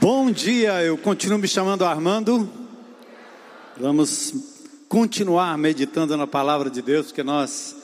[0.00, 2.48] Bom dia, eu continuo me chamando Armando.
[3.76, 4.32] Vamos
[4.88, 7.74] continuar meditando na palavra de Deus, porque nós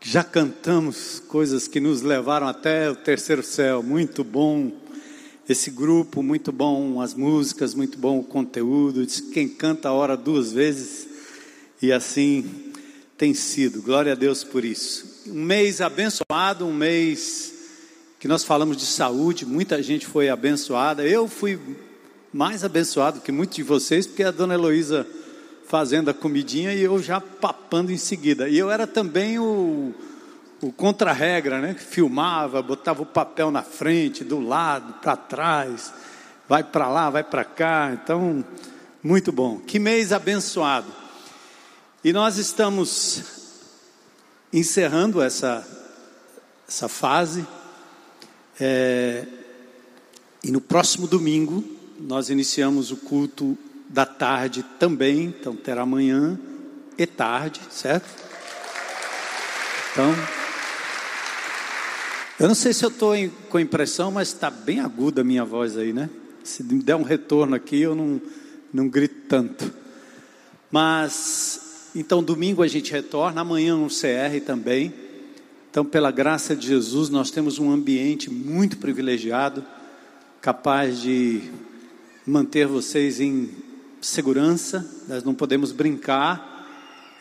[0.00, 3.82] já cantamos coisas que nos levaram até o terceiro céu.
[3.82, 4.70] Muito bom
[5.48, 9.04] esse grupo, muito bom as músicas, muito bom o conteúdo.
[9.32, 11.08] Quem canta a hora duas vezes
[11.82, 12.72] e assim
[13.18, 13.82] tem sido.
[13.82, 15.24] Glória a Deus por isso.
[15.26, 17.51] Um mês abençoado, um mês
[18.22, 21.04] que nós falamos de saúde, muita gente foi abençoada.
[21.04, 21.58] Eu fui
[22.32, 25.04] mais abençoado que muitos de vocês, porque a dona Heloísa
[25.66, 28.48] fazendo a comidinha e eu já papando em seguida.
[28.48, 29.92] E eu era também o,
[30.60, 31.74] o contra-regra, né?
[31.74, 35.92] Que filmava, botava o papel na frente, do lado, para trás,
[36.48, 37.90] vai para lá, vai para cá.
[37.92, 38.44] Então,
[39.02, 39.58] muito bom.
[39.58, 40.86] Que mês abençoado.
[42.04, 43.24] E nós estamos
[44.52, 45.66] encerrando essa,
[46.68, 47.44] essa fase
[48.64, 49.26] é,
[50.44, 51.64] e no próximo domingo,
[51.98, 56.38] nós iniciamos o culto da tarde também, então terá manhã
[56.96, 58.06] e tarde, certo?
[59.90, 60.14] Então,
[62.38, 63.14] eu não sei se eu estou
[63.48, 66.08] com impressão, mas está bem aguda a minha voz aí, né?
[66.44, 68.22] Se me der um retorno aqui, eu não,
[68.72, 69.72] não grito tanto.
[70.70, 75.01] Mas, então, domingo a gente retorna, amanhã no CR também.
[75.72, 79.64] Então, pela graça de Jesus, nós temos um ambiente muito privilegiado,
[80.38, 81.50] capaz de
[82.26, 83.48] manter vocês em
[83.98, 84.86] segurança.
[85.08, 86.68] Nós não podemos brincar,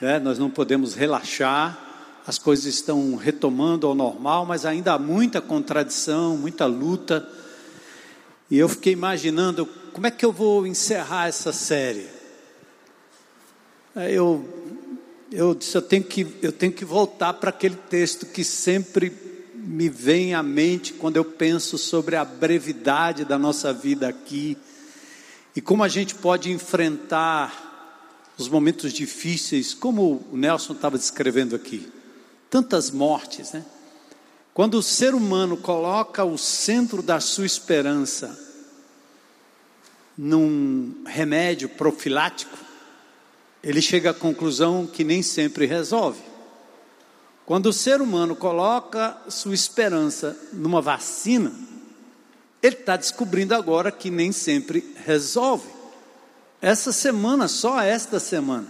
[0.01, 0.19] né?
[0.19, 1.79] nós não podemos relaxar.
[2.27, 7.25] As coisas estão retomando ao normal, mas ainda há muita contradição, muita luta.
[8.49, 12.05] E eu fiquei imaginando como é que eu vou encerrar essa série.
[13.95, 14.60] Eu
[15.31, 19.11] eu disse, eu tenho que, eu tenho que voltar para aquele texto que sempre
[19.55, 24.57] me vem à mente quando eu penso sobre a brevidade da nossa vida aqui
[25.55, 27.69] e como a gente pode enfrentar
[28.37, 31.91] os momentos difíceis, como o Nelson estava descrevendo aqui.
[32.49, 33.63] Tantas mortes, né?
[34.53, 38.37] Quando o ser humano coloca o centro da sua esperança
[40.17, 42.57] num remédio profilático,
[43.63, 46.21] ele chega à conclusão que nem sempre resolve.
[47.45, 51.51] Quando o ser humano coloca sua esperança numa vacina,
[52.61, 55.67] ele está descobrindo agora que nem sempre resolve.
[56.61, 58.67] Essa semana, só esta semana,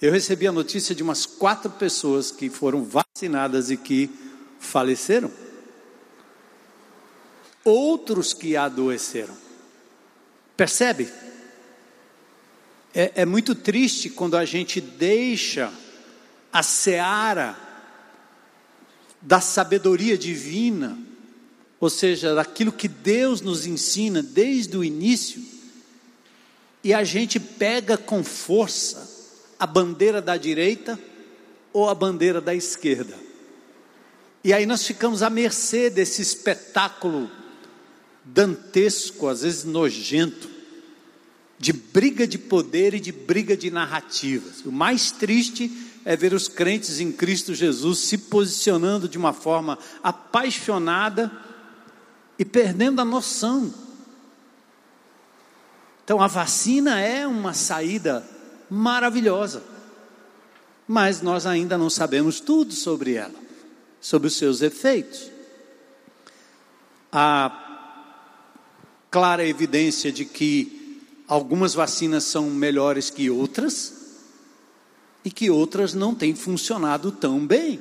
[0.00, 4.10] eu recebi a notícia de umas quatro pessoas que foram vacinadas e que
[4.58, 5.30] faleceram.
[7.64, 9.36] Outros que adoeceram.
[10.56, 11.12] Percebe?
[12.94, 15.72] É, é muito triste quando a gente deixa
[16.52, 17.56] a seara
[19.22, 20.98] da sabedoria divina,
[21.78, 25.42] ou seja, daquilo que Deus nos ensina desde o início,
[26.82, 29.08] e a gente pega com força
[29.58, 30.98] a bandeira da direita
[31.72, 33.14] ou a bandeira da esquerda.
[34.42, 37.30] E aí nós ficamos à mercê desse espetáculo
[38.24, 40.49] dantesco, às vezes nojento,
[41.60, 44.64] de briga de poder e de briga de narrativas.
[44.64, 45.70] O mais triste
[46.06, 51.30] é ver os crentes em Cristo Jesus se posicionando de uma forma apaixonada
[52.38, 53.74] e perdendo a noção.
[56.02, 58.26] Então a vacina é uma saída
[58.70, 59.62] maravilhosa,
[60.88, 63.38] mas nós ainda não sabemos tudo sobre ela,
[64.00, 65.30] sobre os seus efeitos.
[67.12, 67.66] Há
[69.10, 70.79] clara evidência de que
[71.30, 73.94] algumas vacinas são melhores que outras
[75.24, 77.80] e que outras não têm funcionado tão bem.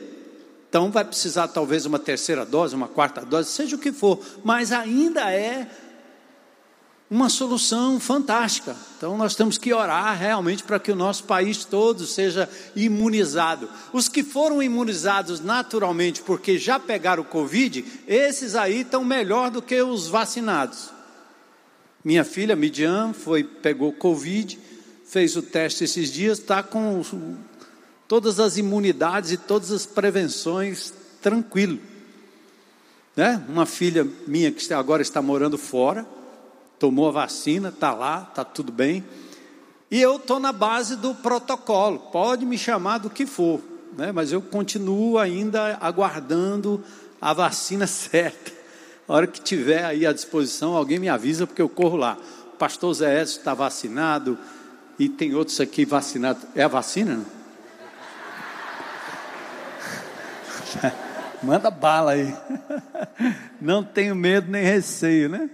[0.69, 4.71] Então vai precisar talvez uma terceira dose, uma quarta dose, seja o que for, mas
[4.71, 5.67] ainda é
[7.09, 8.75] uma solução fantástica.
[8.95, 13.67] Então nós temos que orar realmente para que o nosso país todo seja imunizado.
[13.91, 19.59] Os que foram imunizados naturalmente porque já pegaram o Covid, esses aí estão melhor do
[19.59, 20.98] que os vacinados.
[22.03, 24.57] Minha filha, Midian, foi, pegou Covid,
[25.05, 27.03] fez o teste esses dias, está com
[28.07, 31.77] todas as imunidades e todas as prevenções tranquilo.
[33.17, 33.43] Né?
[33.49, 36.05] Uma filha minha que agora está morando fora,
[36.79, 39.03] tomou a vacina, está lá, está tudo bem.
[39.91, 43.59] E eu estou na base do protocolo, pode me chamar do que for,
[43.97, 44.13] né?
[44.13, 46.81] mas eu continuo ainda aguardando
[47.19, 48.58] a vacina certa.
[49.09, 52.15] A hora que tiver aí à disposição, alguém me avisa, porque eu corro lá.
[52.53, 54.37] O pastor Zé Edson está vacinado
[54.99, 56.43] e tem outros aqui vacinados.
[56.53, 57.19] É a vacina?
[61.41, 62.31] Manda bala aí.
[63.59, 65.49] Não tenho medo nem receio, né?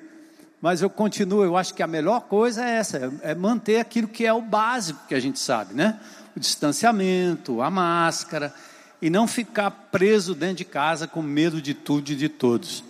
[0.62, 4.26] Mas eu continuo, eu acho que a melhor coisa é essa, é manter aquilo que
[4.26, 5.98] é o básico que a gente sabe, né?
[6.36, 8.54] O distanciamento, a máscara,
[9.02, 12.84] e não ficar preso dentro de casa com medo de tudo e de todos.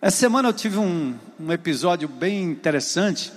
[0.00, 3.32] Essa semana eu tive um, um episódio bem interessante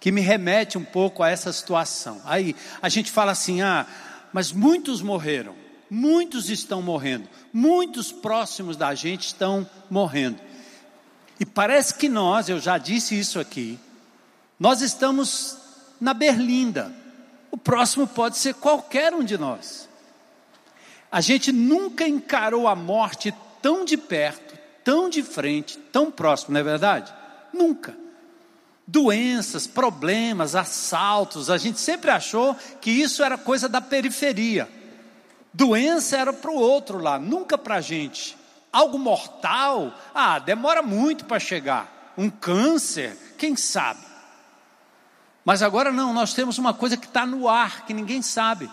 [0.00, 2.22] que me remete um pouco a essa situação.
[2.24, 3.86] Aí a gente fala assim: ah,
[4.32, 5.54] mas muitos morreram,
[5.90, 10.40] muitos estão morrendo, muitos próximos da gente estão morrendo.
[11.38, 13.78] E parece que nós, eu já disse isso aqui,
[14.58, 15.58] nós estamos
[16.00, 16.90] na berlinda.
[17.50, 19.86] O próximo pode ser qualquer um de nós.
[21.12, 24.47] A gente nunca encarou a morte tão de perto,
[24.88, 27.12] tão de frente, tão próximo, não é verdade?
[27.52, 27.94] Nunca.
[28.86, 34.66] Doenças, problemas, assaltos, a gente sempre achou que isso era coisa da periferia.
[35.52, 38.34] Doença era para o outro lá, nunca para a gente.
[38.72, 42.14] Algo mortal, ah, demora muito para chegar.
[42.16, 44.00] Um câncer, quem sabe?
[45.44, 48.70] Mas agora não, nós temos uma coisa que está no ar, que ninguém sabe.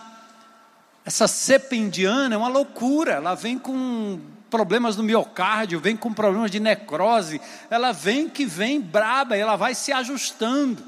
[1.04, 4.18] Essa cepa indiana é uma loucura, ela vem com
[4.50, 7.40] problemas no miocárdio, vem com problemas de necrose,
[7.70, 10.82] ela vem que vem braba, ela vai se ajustando.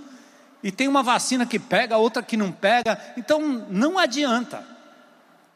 [0.62, 4.64] E tem uma vacina que pega, outra que não pega, então não adianta.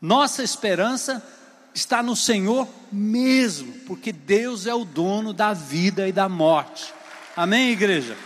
[0.00, 1.22] Nossa esperança
[1.74, 6.92] está no Senhor mesmo, porque Deus é o dono da vida e da morte.
[7.36, 8.16] Amém, igreja?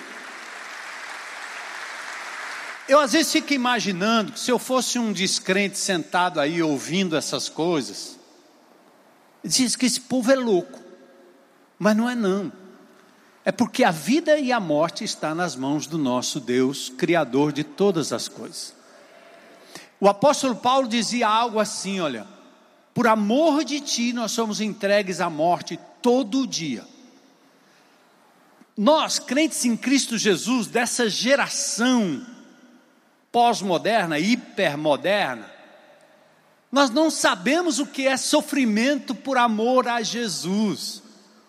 [2.89, 7.49] Eu às vezes fico imaginando que se eu fosse um descrente sentado aí ouvindo essas
[7.49, 8.16] coisas,
[9.47, 10.81] diz que esse povo é louco,
[11.79, 12.53] mas não é não.
[13.45, 17.63] É porque a vida e a morte está nas mãos do nosso Deus, criador de
[17.63, 18.75] todas as coisas.
[20.01, 22.27] O apóstolo Paulo dizia algo assim, olha:
[22.93, 26.85] por amor de ti nós somos entregues à morte todo dia.
[28.77, 32.27] Nós, crentes em Cristo Jesus, dessa geração
[33.33, 35.51] pós-moderna, hipermoderna,
[36.71, 41.03] nós não sabemos o que é sofrimento por amor a Jesus.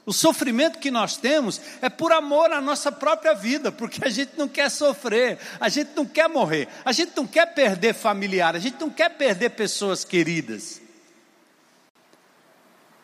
[0.05, 4.37] O sofrimento que nós temos é por amor à nossa própria vida, porque a gente
[4.37, 8.59] não quer sofrer, a gente não quer morrer, a gente não quer perder familiar, a
[8.59, 10.81] gente não quer perder pessoas queridas.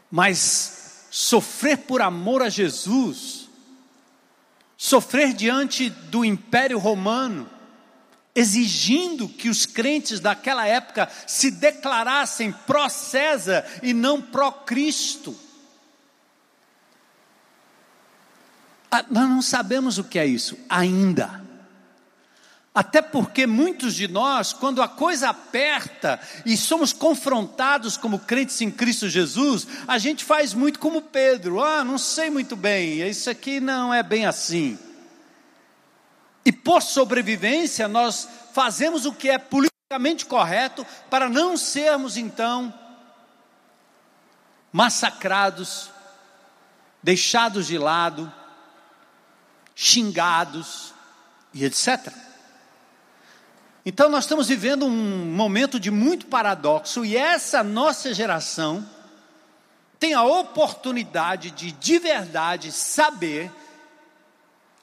[0.09, 3.49] Mas sofrer por amor a Jesus,
[4.77, 7.49] sofrer diante do Império Romano,
[8.35, 15.37] exigindo que os crentes daquela época se declarassem pró-César e não pró-Cristo.
[18.89, 21.43] Ah, nós não sabemos o que é isso ainda.
[22.75, 28.71] Até porque muitos de nós, quando a coisa aperta e somos confrontados como crentes em
[28.71, 33.59] Cristo Jesus, a gente faz muito como Pedro: ah, não sei muito bem, isso aqui
[33.59, 34.77] não é bem assim.
[36.63, 42.73] Por sobrevivência, nós fazemos o que é politicamente correto para não sermos então
[44.71, 45.91] massacrados,
[47.01, 48.31] deixados de lado,
[49.75, 50.93] xingados
[51.53, 52.11] e etc.
[53.85, 58.87] Então nós estamos vivendo um momento de muito paradoxo e essa nossa geração
[59.99, 63.51] tem a oportunidade de de verdade saber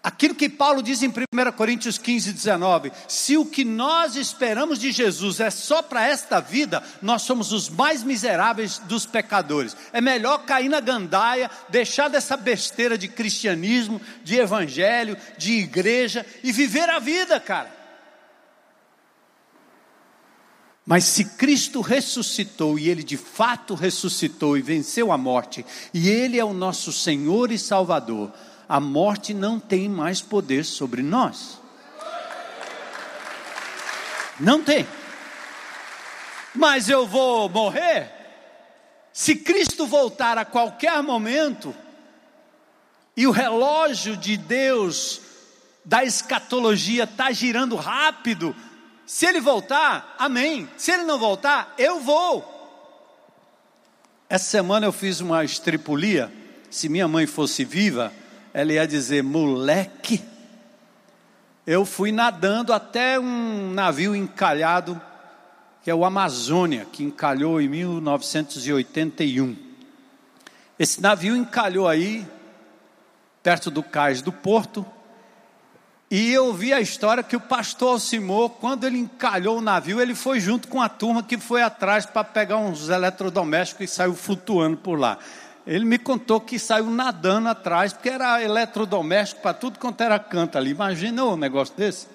[0.02, 4.90] Aquilo que Paulo diz em 1 Coríntios 15, 19: se o que nós esperamos de
[4.92, 9.76] Jesus é só para esta vida, nós somos os mais miseráveis dos pecadores.
[9.92, 16.50] É melhor cair na gandaia, deixar dessa besteira de cristianismo, de evangelho, de igreja e
[16.50, 17.80] viver a vida, cara.
[20.86, 26.38] Mas se Cristo ressuscitou e Ele de fato ressuscitou e venceu a morte, e Ele
[26.38, 28.32] é o nosso Senhor e Salvador,
[28.70, 31.58] a morte não tem mais poder sobre nós.
[34.38, 34.86] Não tem.
[36.54, 38.12] Mas eu vou morrer?
[39.12, 41.74] Se Cristo voltar a qualquer momento,
[43.16, 45.20] e o relógio de Deus,
[45.84, 48.54] da escatologia, está girando rápido,
[49.04, 50.70] se ele voltar, amém.
[50.76, 52.48] Se ele não voltar, eu vou.
[54.28, 56.32] Essa semana eu fiz uma estripulia.
[56.70, 58.12] Se minha mãe fosse viva,
[58.52, 60.22] ela ia dizer: moleque.
[61.66, 65.00] Eu fui nadando até um navio encalhado,
[65.82, 69.56] que é o Amazônia, que encalhou em 1981.
[70.78, 72.26] Esse navio encalhou aí,
[73.42, 74.84] perto do cais do porto,
[76.10, 80.14] e eu vi a história que o pastor Alcimor, quando ele encalhou o navio, ele
[80.14, 84.76] foi junto com a turma que foi atrás para pegar uns eletrodomésticos e saiu flutuando
[84.76, 85.18] por lá.
[85.70, 90.58] Ele me contou que saiu nadando atrás, porque era eletrodoméstico para tudo quanto era canto
[90.58, 90.70] ali.
[90.70, 92.08] Imagina um negócio desse.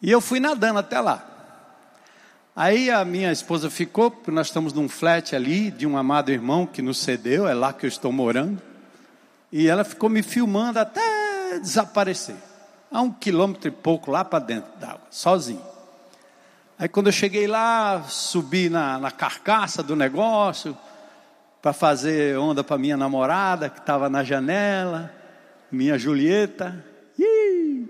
[0.00, 1.22] E eu fui nadando até lá.
[2.56, 6.64] Aí a minha esposa ficou, porque nós estamos num flat ali de um amado irmão
[6.64, 8.62] que nos cedeu, é lá que eu estou morando.
[9.52, 12.36] E ela ficou me filmando até desaparecer.
[12.90, 15.62] A um quilômetro e pouco lá para dentro d'água, sozinho.
[16.78, 20.74] Aí quando eu cheguei lá, subi na, na carcaça do negócio
[21.60, 25.12] para fazer onda para minha namorada que estava na janela,
[25.70, 26.84] minha Julieta.
[27.18, 27.88] Ih!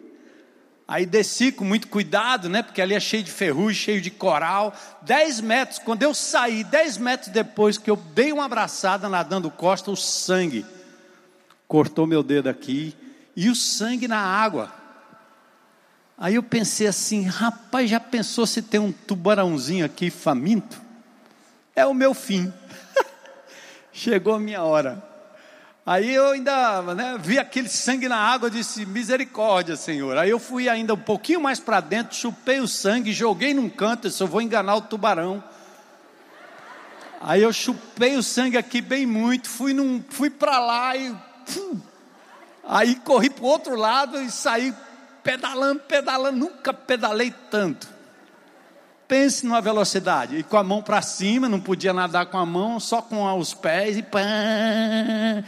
[0.86, 2.64] Aí desci com muito cuidado, né?
[2.64, 4.74] Porque ali é cheio de ferrugem, cheio de coral.
[5.02, 9.90] Dez metros, quando eu saí, dez metros depois que eu dei uma abraçada nadando costa,
[9.92, 10.66] o sangue
[11.68, 12.96] cortou meu dedo aqui
[13.36, 14.74] e o sangue na água.
[16.18, 20.82] Aí eu pensei assim, rapaz, já pensou se tem um tubarãozinho aqui faminto?
[21.74, 22.52] É o meu fim.
[23.92, 25.02] Chegou a minha hora.
[25.84, 30.16] Aí eu ainda né, vi aquele sangue na água, disse misericórdia, Senhor.
[30.16, 34.06] Aí eu fui ainda um pouquinho mais para dentro, chupei o sangue, joguei num canto,
[34.06, 35.42] eu vou enganar o tubarão.
[37.20, 41.14] Aí eu chupei o sangue aqui bem muito, fui, num, fui para lá e.
[42.62, 44.72] Aí corri para o outro lado e saí
[45.22, 47.88] pedalando, pedalando, nunca pedalei tanto.
[49.10, 52.78] Pense numa velocidade, e com a mão para cima, não podia nadar com a mão,
[52.78, 55.42] só com os pés e pã.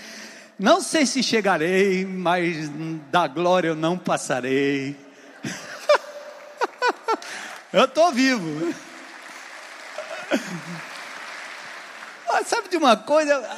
[0.58, 2.68] Não sei se chegarei, mas
[3.08, 4.96] da glória eu não passarei.
[7.72, 8.74] eu estou vivo.
[12.26, 13.48] Mas sabe de uma coisa?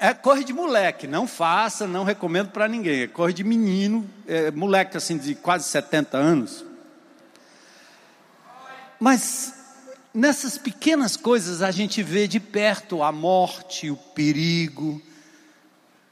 [0.00, 3.02] É corre de moleque, não faça, não recomendo para ninguém.
[3.02, 6.67] É corre de menino, é, moleque assim de quase 70 anos.
[8.98, 9.54] Mas
[10.12, 15.00] nessas pequenas coisas a gente vê de perto a morte, o perigo.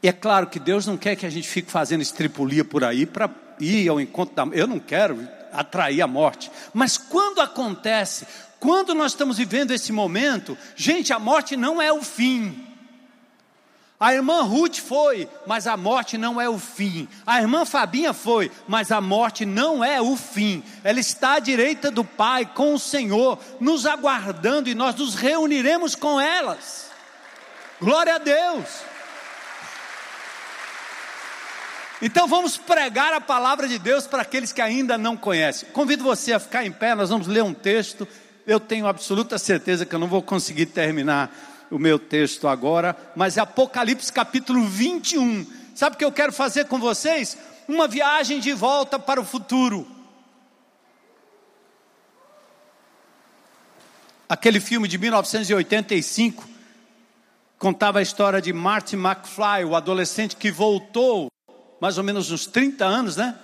[0.02, 3.06] E é claro que Deus não quer que a gente fique fazendo estripulia por aí
[3.06, 4.44] para ir ao encontro da.
[4.56, 6.50] Eu não quero atrair a morte.
[6.72, 8.26] Mas quando acontece,
[8.60, 12.75] quando nós estamos vivendo esse momento, gente, a morte não é o fim.
[13.98, 17.08] A irmã Ruth foi, mas a morte não é o fim.
[17.26, 20.62] A irmã Fabinha foi, mas a morte não é o fim.
[20.84, 25.94] Ela está à direita do Pai, com o Senhor, nos aguardando e nós nos reuniremos
[25.94, 26.90] com elas.
[27.80, 28.66] Glória a Deus.
[32.02, 35.70] Então vamos pregar a palavra de Deus para aqueles que ainda não conhecem.
[35.70, 38.06] Convido você a ficar em pé, nós vamos ler um texto.
[38.46, 41.30] Eu tenho absoluta certeza que eu não vou conseguir terminar
[41.70, 45.46] o meu texto agora, mas é Apocalipse capítulo 21.
[45.74, 47.36] Sabe o que eu quero fazer com vocês?
[47.68, 49.86] Uma viagem de volta para o futuro.
[54.28, 56.48] Aquele filme de 1985
[57.58, 61.28] contava a história de Martin McFly, o adolescente que voltou
[61.80, 63.38] mais ou menos uns 30 anos, né?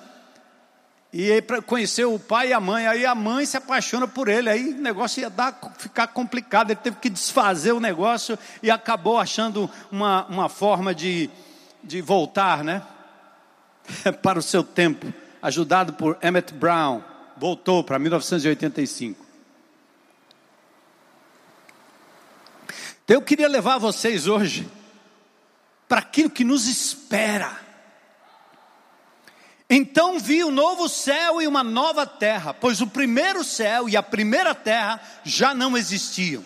[1.13, 4.73] E conheceu o pai e a mãe, aí a mãe se apaixona por ele, aí
[4.73, 9.69] o negócio ia dar, ficar complicado, ele teve que desfazer o negócio e acabou achando
[9.91, 11.29] uma, uma forma de,
[11.85, 12.83] de voltar, né?
[14.23, 17.03] para o seu tempo, ajudado por Emmett Brown,
[17.37, 19.23] voltou para 1985.
[23.05, 24.67] Então eu queria levar vocês hoje
[25.87, 27.72] para aquilo que nos espera
[29.75, 34.03] então vi um novo céu e uma nova terra, pois o primeiro céu e a
[34.03, 36.45] primeira terra já não existiam.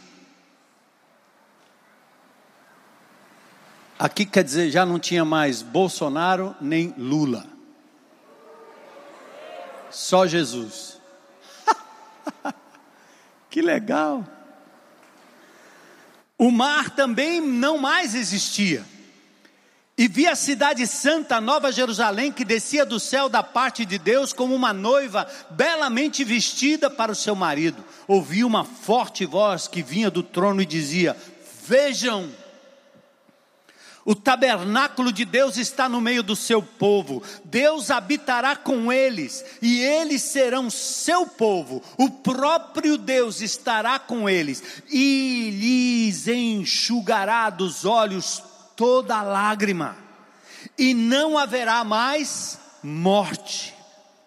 [3.99, 7.45] Aqui quer dizer, já não tinha mais Bolsonaro nem Lula.
[9.91, 11.01] Só Jesus.
[13.51, 14.25] que legal.
[16.39, 18.85] O mar também não mais existia.
[19.99, 24.31] E vi a cidade santa, Nova Jerusalém, que descia do céu da parte de Deus
[24.31, 27.83] como uma noiva belamente vestida para o seu marido.
[28.07, 31.17] Ouvi uma forte voz que vinha do trono e dizia:
[31.67, 32.29] Vejam,
[34.05, 39.81] o tabernáculo de Deus está no meio do seu povo, Deus habitará com eles, e
[39.81, 48.43] eles serão seu povo, o próprio Deus estará com eles, e lhes enxugará dos olhos
[48.77, 49.97] toda lágrima,
[50.79, 53.75] e não haverá mais morte,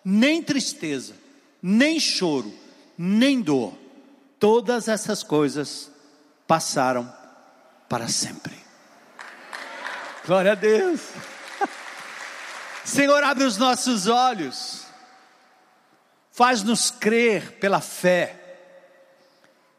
[0.04, 1.14] nem tristeza,
[1.62, 2.54] nem choro,
[2.98, 3.74] nem dor.
[4.40, 5.92] Todas essas coisas
[6.48, 7.14] passaram
[7.88, 8.58] para sempre.
[10.26, 11.02] Glória a Deus.
[12.84, 14.86] Senhor, abre os nossos olhos,
[16.32, 18.39] faz-nos crer pela fé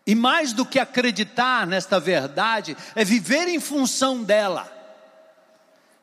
[0.07, 4.71] E mais do que acreditar nesta verdade, é viver em função dela.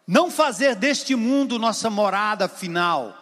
[0.06, 3.16] Não fazer deste mundo nossa morada final.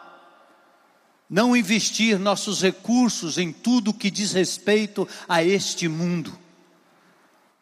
[1.28, 6.38] Não investir nossos recursos em tudo que diz respeito a este mundo.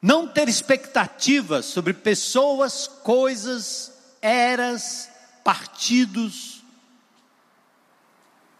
[0.01, 5.10] Não ter expectativas sobre pessoas, coisas, eras,
[5.46, 6.62] partidos,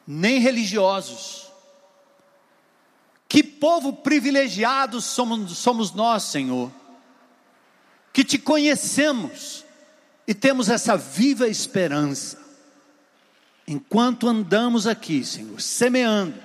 [0.08, 1.52] nem religiosos.
[3.34, 6.72] Que povo privilegiado somos, somos nós, Senhor,
[8.14, 9.66] que te conhecemos
[10.28, 12.38] e temos essa viva esperança.
[13.68, 16.36] Enquanto andamos aqui, Senhor, semeando,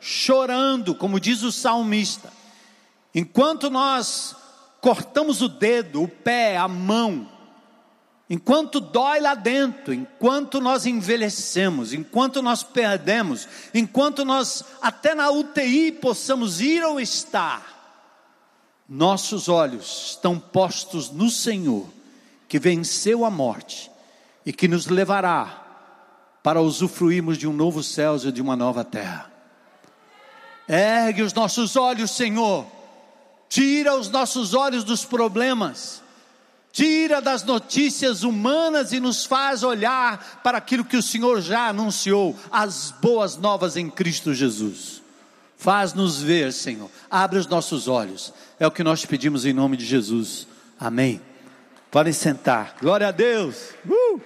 [0.00, 2.32] chorando, como diz o salmista,
[3.14, 4.34] enquanto nós
[4.80, 7.28] cortamos o dedo, o pé, a mão,
[8.28, 15.92] enquanto dói lá dentro, enquanto nós envelhecemos, enquanto nós perdemos, enquanto nós até na UTI
[15.92, 17.76] possamos ir ou estar,
[18.88, 21.86] nossos olhos estão postos no Senhor,
[22.48, 23.90] que venceu a morte
[24.44, 25.64] e que nos levará
[26.42, 29.30] para usufruirmos de um novo céu e de uma nova terra.
[30.66, 32.66] Ergue os nossos olhos, Senhor
[33.48, 36.02] tira os nossos olhos dos problemas,
[36.78, 42.38] tira das notícias humanas e nos faz olhar para aquilo que o Senhor já anunciou,
[42.52, 45.02] as boas novas em Cristo Jesus.
[45.56, 49.76] Faz-nos ver, Senhor, abre os nossos olhos, é o que nós te pedimos em nome
[49.76, 50.46] de Jesus.
[50.78, 51.20] Amém.
[51.90, 53.56] Podem sentar, glória a Deus.
[53.84, 54.20] Uh!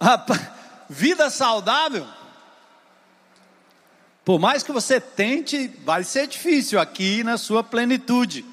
[0.00, 0.40] Rapaz,
[0.88, 2.06] vida saudável
[4.24, 8.44] por mais que você tente, vai ser difícil aqui na sua plenitude.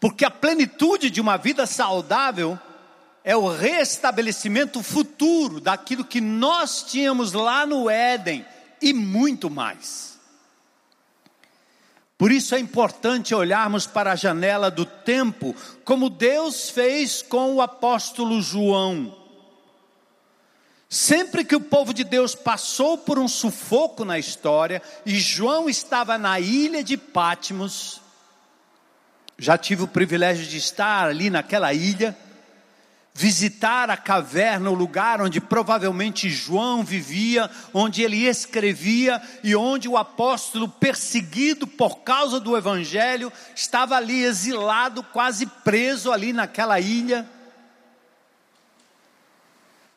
[0.00, 2.58] Porque a plenitude de uma vida saudável
[3.22, 8.46] é o restabelecimento futuro daquilo que nós tínhamos lá no Éden
[8.80, 10.16] e muito mais.
[12.16, 17.60] Por isso é importante olharmos para a janela do tempo, como Deus fez com o
[17.60, 19.14] apóstolo João.
[20.88, 26.16] Sempre que o povo de Deus passou por um sufoco na história, e João estava
[26.16, 28.00] na ilha de Pátimos,
[29.38, 32.16] já tive o privilégio de estar ali naquela ilha,
[33.12, 39.96] visitar a caverna, o lugar onde provavelmente João vivia, onde ele escrevia e onde o
[39.96, 47.26] apóstolo, perseguido por causa do evangelho, estava ali exilado, quase preso ali naquela ilha.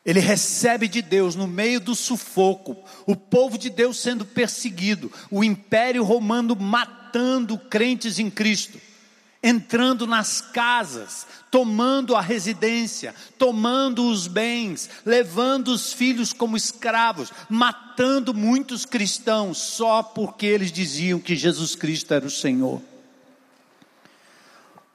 [0.06, 5.44] Ele recebe de Deus no meio do sufoco, o povo de Deus sendo perseguido, o
[5.44, 8.80] império romano matando crentes em Cristo,
[9.44, 18.34] entrando nas casas, tomando a residência, tomando os bens, levando os filhos como escravos, matando
[18.34, 22.82] muitos cristãos só porque eles diziam que Jesus Cristo era o Senhor.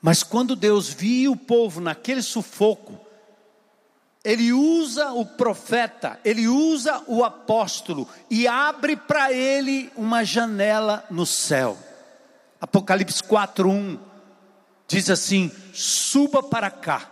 [0.00, 3.03] Mas quando Deus via o povo naquele sufoco,
[4.24, 11.26] ele usa o profeta, ele usa o apóstolo e abre para ele uma janela no
[11.26, 11.76] céu.
[12.58, 13.98] Apocalipse 4:1
[14.88, 17.10] diz assim: "Suba para cá,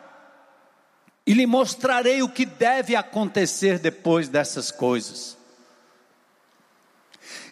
[1.26, 5.36] e lhe mostrarei o que deve acontecer depois dessas coisas."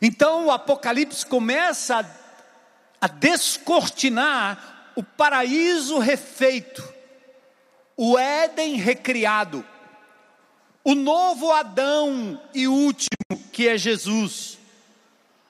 [0.00, 2.04] Então o Apocalipse começa a,
[3.02, 6.99] a descortinar o paraíso refeito
[8.02, 9.62] o Éden recriado,
[10.82, 13.10] o novo Adão e último,
[13.52, 14.58] que é Jesus,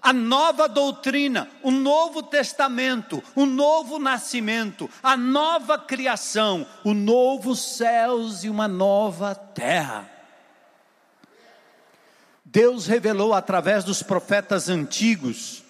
[0.03, 8.43] a nova doutrina, o novo testamento, o novo nascimento, a nova criação, o novo céus
[8.43, 10.11] e uma nova terra.
[12.45, 15.63] Deus revelou através dos profetas antigos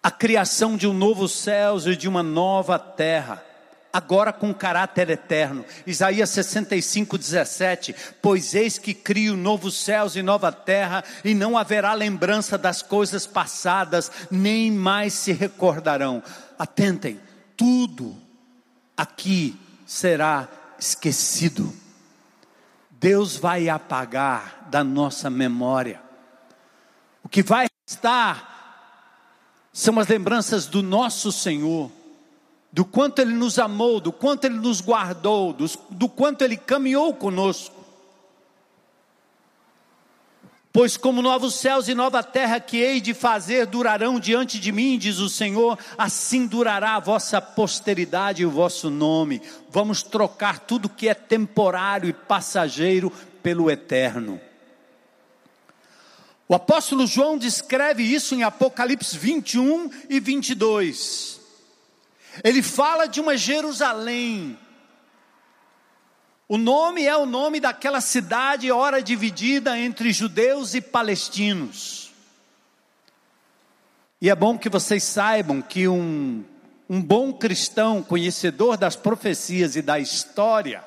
[0.00, 3.49] a criação de um novo céus e de uma nova terra
[3.92, 5.64] agora com caráter eterno.
[5.86, 11.92] Isaías 65, 17: Pois eis que crio novos céus e nova terra, e não haverá
[11.94, 16.22] lembrança das coisas passadas, nem mais se recordarão.
[16.58, 17.20] Atentem,
[17.56, 18.16] tudo
[18.96, 20.48] aqui será
[20.78, 21.72] esquecido.
[22.90, 26.00] Deus vai apagar da nossa memória.
[27.24, 28.50] O que vai estar
[29.72, 31.90] são as lembranças do nosso Senhor
[32.72, 37.12] do quanto Ele nos amou, do quanto Ele nos guardou, do, do quanto Ele caminhou
[37.14, 37.80] conosco.
[40.72, 44.96] Pois como novos céus e nova terra que hei de fazer durarão diante de mim,
[44.96, 49.42] diz o Senhor, assim durará a vossa posteridade e o vosso nome.
[49.68, 53.10] Vamos trocar tudo que é temporário e passageiro
[53.42, 54.40] pelo eterno.
[56.46, 61.39] O apóstolo João descreve isso em Apocalipse 21 e 22.
[62.42, 64.58] Ele fala de uma Jerusalém.
[66.48, 72.10] O nome é o nome daquela cidade, ora dividida entre judeus e palestinos.
[74.20, 76.44] E é bom que vocês saibam que um,
[76.88, 80.84] um bom cristão, conhecedor das profecias e da história,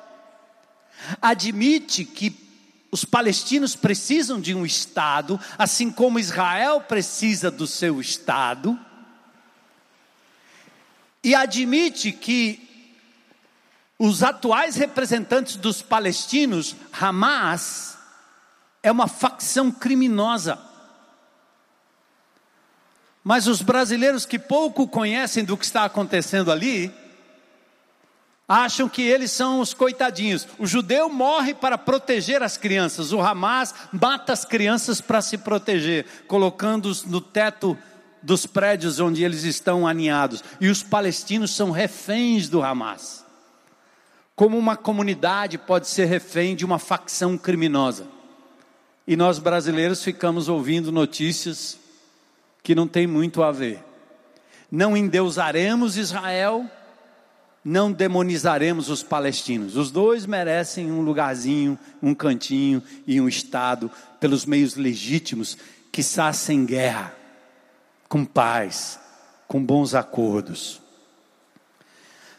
[1.20, 2.44] admite que
[2.92, 8.78] os palestinos precisam de um Estado, assim como Israel precisa do seu Estado,
[11.24, 12.60] e admite que
[13.98, 17.96] os atuais representantes dos palestinos, Hamas,
[18.82, 20.58] é uma facção criminosa.
[23.22, 26.92] Mas os brasileiros que pouco conhecem do que está acontecendo ali,
[28.46, 30.46] acham que eles são os coitadinhos.
[30.58, 36.04] O judeu morre para proteger as crianças, o Hamas mata as crianças para se proteger,
[36.26, 37.78] colocando-os no teto
[38.24, 40.42] dos prédios onde eles estão aninhados.
[40.60, 43.24] E os palestinos são reféns do Hamas.
[44.34, 48.06] Como uma comunidade pode ser refém de uma facção criminosa.
[49.06, 51.78] E nós brasileiros ficamos ouvindo notícias
[52.62, 53.84] que não tem muito a ver.
[54.70, 56.68] Não endeusaremos Israel,
[57.62, 59.76] não demonizaremos os palestinos.
[59.76, 65.56] Os dois merecem um lugarzinho, um cantinho e um Estado, pelos meios legítimos,
[65.92, 67.14] que sem guerra,
[68.14, 69.00] com paz,
[69.48, 70.80] com bons acordos.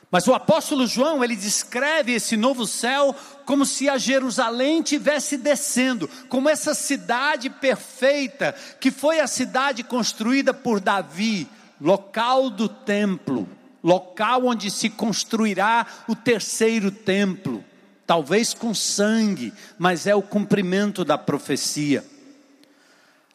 [0.09, 6.09] Mas o apóstolo João, ele descreve esse novo céu como se a Jerusalém tivesse descendo,
[6.29, 11.45] como essa cidade perfeita, que foi a cidade construída por Davi,
[11.81, 13.45] local do templo
[13.83, 17.63] local onde se construirá o terceiro templo,
[18.07, 22.03] talvez com sangue, mas é o cumprimento da profecia.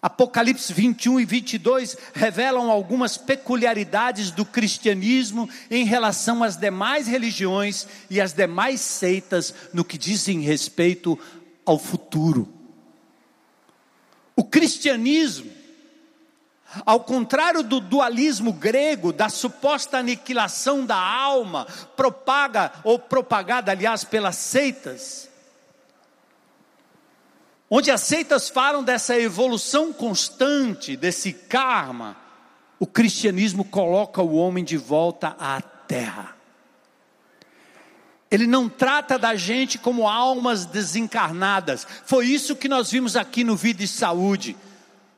[0.02, 8.20] Apocalipse 21 e 22 revelam algumas peculiaridades do cristianismo em relação às demais religiões e
[8.20, 11.18] às demais seitas no que dizem respeito
[11.66, 12.48] ao futuro.
[14.34, 15.60] O cristianismo
[16.86, 24.36] ao contrário do dualismo grego, da suposta aniquilação da alma, propaga ou propagada, aliás, pelas
[24.36, 25.28] seitas,
[27.70, 32.16] onde as seitas falam dessa evolução constante, desse karma,
[32.80, 36.36] o cristianismo coloca o homem de volta à terra.
[38.30, 41.86] Ele não trata da gente como almas desencarnadas.
[42.04, 44.56] Foi isso que nós vimos aqui no Vida e Saúde.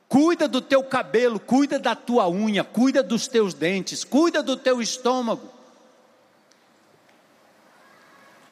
[0.07, 4.81] Cuida do teu cabelo, cuida da tua unha, cuida dos teus dentes, cuida do teu
[4.81, 5.51] estômago.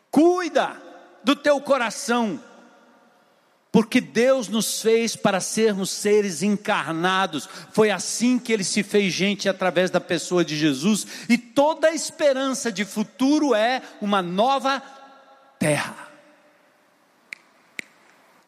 [0.09, 0.79] Cuida
[1.23, 2.39] do teu coração.
[3.71, 7.47] Porque Deus nos fez para sermos seres encarnados.
[7.71, 11.95] Foi assim que ele se fez gente através da pessoa de Jesus, e toda a
[11.95, 14.83] esperança de futuro é uma nova
[15.57, 16.11] terra.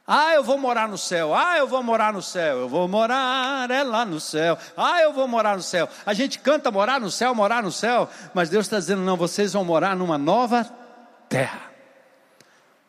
[0.06, 1.34] Ah, eu vou morar no céu.
[1.34, 2.58] Ah, eu vou morar no céu.
[2.60, 4.58] Eu vou morar é lá no céu.
[4.76, 5.88] Ah, eu vou morar no céu.
[6.06, 8.10] A gente canta morar no céu, morar no céu.
[8.34, 10.70] Mas Deus está dizendo: não, vocês vão morar numa nova
[11.30, 11.72] terra.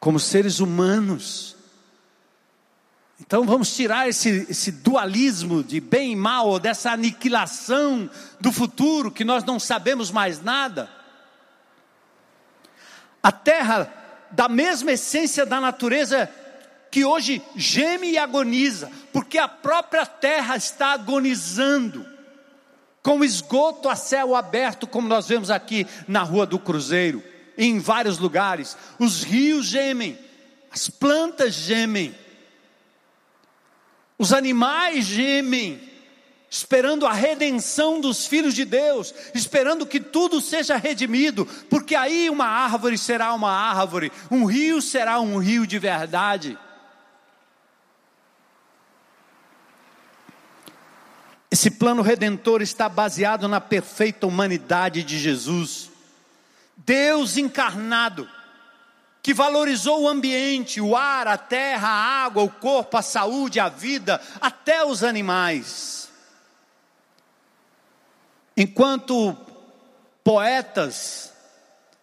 [0.00, 1.53] Como seres humanos.
[3.20, 9.24] Então vamos tirar esse, esse dualismo de bem e mal, dessa aniquilação do futuro que
[9.24, 10.90] nós não sabemos mais nada.
[13.22, 13.92] A terra,
[14.30, 16.30] da mesma essência da natureza,
[16.90, 22.06] que hoje geme e agoniza, porque a própria terra está agonizando,
[23.02, 27.22] com esgoto a céu aberto, como nós vemos aqui na Rua do Cruzeiro,
[27.56, 28.76] em vários lugares.
[28.98, 30.18] Os rios gemem,
[30.70, 32.14] as plantas gemem,
[34.18, 35.80] os animais gemem,
[36.48, 42.46] esperando a redenção dos filhos de Deus, esperando que tudo seja redimido, porque aí uma
[42.46, 46.56] árvore será uma árvore, um rio será um rio de verdade.
[51.50, 55.88] Esse plano redentor está baseado na perfeita humanidade de Jesus.
[56.76, 58.28] Deus encarnado,
[59.24, 63.70] que valorizou o ambiente, o ar, a terra, a água, o corpo, a saúde, a
[63.70, 66.10] vida, até os animais.
[68.54, 69.34] Enquanto
[70.22, 71.32] poetas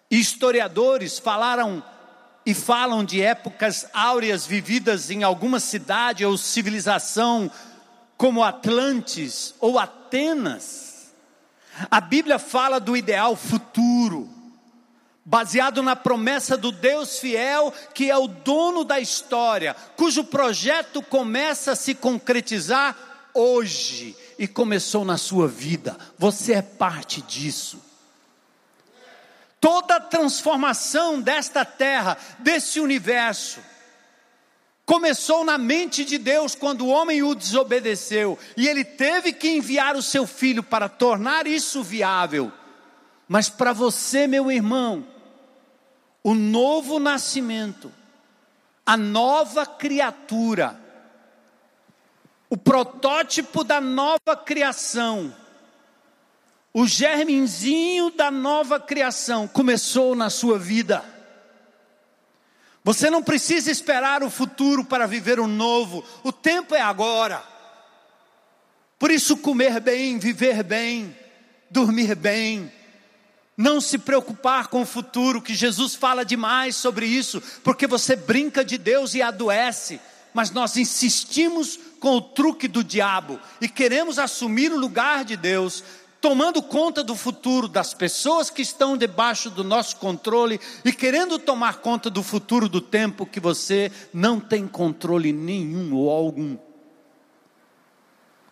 [0.09, 1.83] e historiadores falaram
[2.43, 7.51] e falam de épocas áureas vividas em alguma cidade ou civilização
[8.17, 11.13] como Atlantes ou Atenas.
[11.91, 14.27] A Bíblia fala do ideal futuro,
[15.23, 21.73] baseado na promessa do Deus fiel, que é o dono da história, cujo projeto começa
[21.73, 22.95] a se concretizar
[23.33, 25.97] hoje e começou na sua vida.
[26.17, 27.79] Você é parte disso.
[29.59, 33.59] Toda a transformação desta terra, desse universo,
[34.83, 39.95] começou na mente de Deus quando o homem o desobedeceu, e ele teve que enviar
[39.95, 42.51] o seu filho para tornar isso viável.
[43.27, 45.05] Mas para você, meu irmão,
[46.23, 47.91] o novo nascimento,
[48.85, 50.79] a nova criatura,
[52.49, 55.35] o protótipo da nova criação,
[56.73, 61.03] o germenzinho da nova criação começou na sua vida.
[62.83, 67.43] Você não precisa esperar o futuro para viver o novo, o tempo é agora.
[68.97, 71.15] Por isso, comer bem, viver bem,
[71.69, 72.71] dormir bem,
[73.61, 78.65] não se preocupar com o futuro, que Jesus fala demais sobre isso, porque você brinca
[78.65, 80.01] de Deus e adoece,
[80.33, 85.83] mas nós insistimos com o truque do diabo e queremos assumir o lugar de Deus,
[86.19, 91.77] tomando conta do futuro das pessoas que estão debaixo do nosso controle e querendo tomar
[91.77, 96.57] conta do futuro do tempo que você não tem controle nenhum ou algum.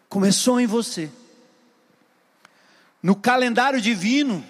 [0.07, 1.09] Começou em você.
[3.01, 4.43] No calendário divino,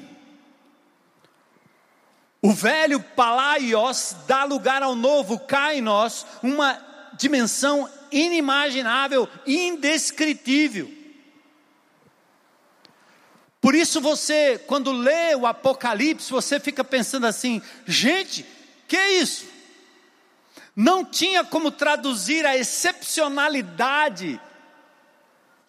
[2.42, 6.80] o velho Palaios dá lugar ao novo Kainos, uma
[7.14, 10.90] dimensão inimaginável, indescritível.
[13.62, 18.46] Por isso você, quando lê o Apocalipse, você fica pensando assim: gente,
[18.88, 19.46] que é isso?
[20.74, 24.40] Não tinha como traduzir a excepcionalidade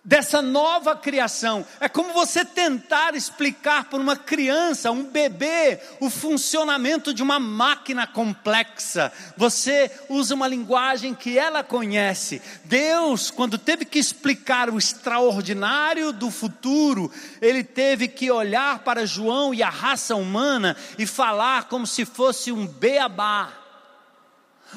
[0.05, 1.65] dessa nova criação.
[1.79, 8.07] É como você tentar explicar para uma criança, um bebê, o funcionamento de uma máquina
[8.07, 9.13] complexa.
[9.37, 12.41] Você usa uma linguagem que ela conhece.
[12.65, 19.53] Deus, quando teve que explicar o extraordinário do futuro, ele teve que olhar para João
[19.53, 23.53] e a raça humana e falar como se fosse um beabá,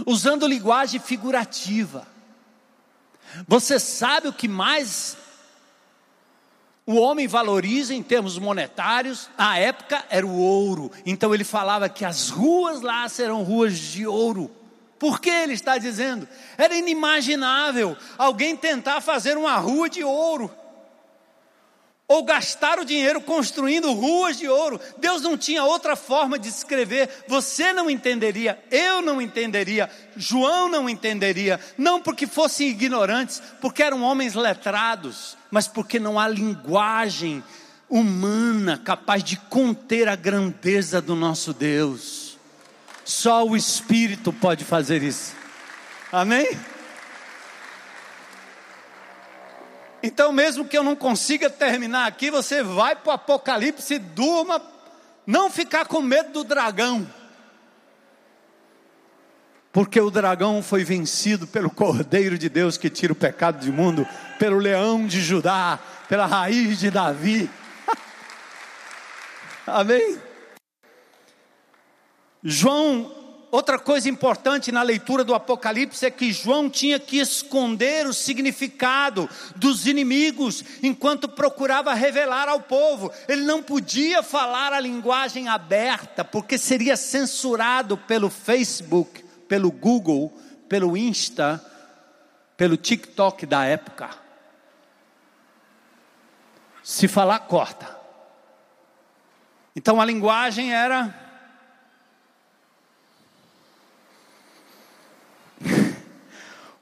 [0.05, 2.12] usando linguagem figurativa.
[3.47, 5.17] Você sabe o que mais
[6.85, 9.29] o homem valoriza em termos monetários?
[9.37, 10.91] Na época era o ouro.
[11.05, 14.51] Então ele falava que as ruas lá serão ruas de ouro.
[14.99, 16.27] Por que ele está dizendo?
[16.57, 20.49] Era inimaginável alguém tentar fazer uma rua de ouro
[22.07, 24.79] ou gastar o dinheiro construindo ruas de ouro.
[24.97, 27.09] Deus não tinha outra forma de escrever.
[27.27, 34.03] Você não entenderia, eu não entenderia, João não entenderia, não porque fossem ignorantes, porque eram
[34.03, 37.43] homens letrados, mas porque não há linguagem
[37.89, 42.37] humana capaz de conter a grandeza do nosso Deus.
[43.05, 45.33] Só o Espírito pode fazer isso.
[46.11, 46.47] Amém?
[50.05, 54.61] Então, mesmo que eu não consiga terminar aqui, você vai para o Apocalipse, durma,
[55.25, 57.07] não ficar com medo do dragão.
[59.71, 64.05] Porque o dragão foi vencido pelo Cordeiro de Deus que tira o pecado do mundo,
[64.37, 67.49] pelo leão de Judá, pela raiz de Davi.
[69.65, 70.19] Amém?
[72.43, 73.22] João
[73.53, 79.29] Outra coisa importante na leitura do Apocalipse é que João tinha que esconder o significado
[79.55, 83.11] dos inimigos enquanto procurava revelar ao povo.
[83.27, 90.35] Ele não podia falar a linguagem aberta, porque seria censurado pelo Facebook, pelo Google,
[90.67, 91.63] pelo Insta,
[92.57, 94.09] pelo TikTok da época.
[96.81, 97.99] Se falar, corta.
[99.75, 101.22] Então a linguagem era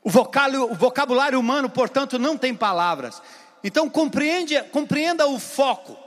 [0.04, 3.22] O vocabulário, o vocabulário humano, portanto, não tem palavras.
[3.64, 5.98] Então compreende, compreenda o foco.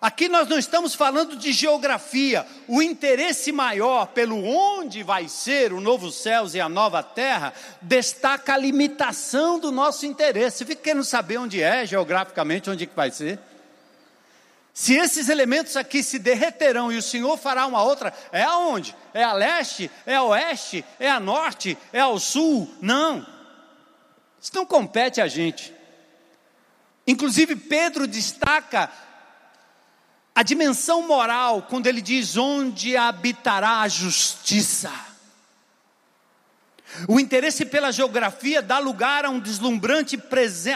[0.00, 2.44] Aqui nós não estamos falando de geografia.
[2.66, 8.54] O interesse maior pelo onde vai ser o novo céus e a nova terra destaca
[8.54, 10.64] a limitação do nosso interesse.
[10.64, 13.38] Fica querendo saber onde é geograficamente, onde que vai ser.
[14.74, 18.96] Se esses elementos aqui se derreterão e o Senhor fará uma outra, é aonde?
[19.12, 19.90] É a leste?
[20.06, 20.84] É a oeste?
[20.98, 21.76] É a norte?
[21.92, 22.72] É ao sul?
[22.80, 23.26] Não.
[24.40, 25.74] Isso não compete a gente.
[27.06, 28.90] Inclusive, Pedro destaca
[30.34, 35.11] a dimensão moral quando ele diz: onde habitará a justiça.
[37.08, 40.20] O interesse pela geografia dá lugar a um deslumbrante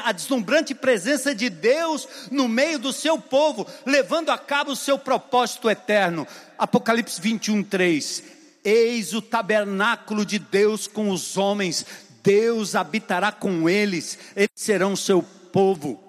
[0.03, 4.99] a deslumbrante presença de Deus no meio do seu povo, levando a cabo o seu
[4.99, 6.27] propósito eterno.
[6.59, 8.23] Apocalipse 21, 3.
[8.65, 11.87] Eis o tabernáculo de Deus com os homens,
[12.23, 16.03] Deus habitará com eles, eles serão seu povo,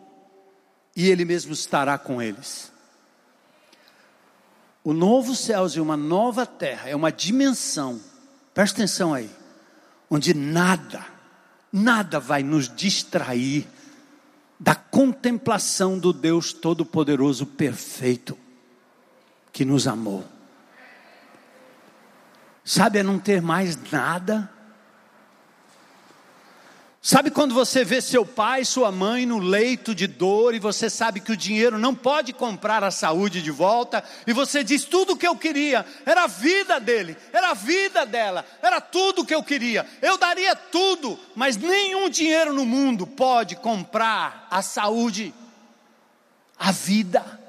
[0.95, 2.71] e Ele mesmo estará com eles.
[4.83, 8.01] O novo céus e uma nova terra é uma dimensão,
[8.55, 9.29] presta atenção aí
[10.09, 11.05] onde nada,
[11.71, 13.67] nada vai nos distrair
[14.59, 18.37] da contemplação do Deus Todo-Poderoso perfeito
[19.51, 20.25] que nos amou.
[22.63, 24.51] Sabe, é não ter mais nada
[27.09, 31.21] Sabe quando você vê seu pai, sua mãe no leito de dor e você sabe
[31.21, 35.15] que o dinheiro não pode comprar a saúde de volta e você diz tudo o
[35.15, 39.33] que eu queria, era a vida dele, era a vida dela, era tudo o que
[39.33, 39.87] eu queria.
[40.01, 45.33] Eu daria tudo, mas nenhum dinheiro no mundo pode comprar a saúde,
[46.59, 47.46] a vida.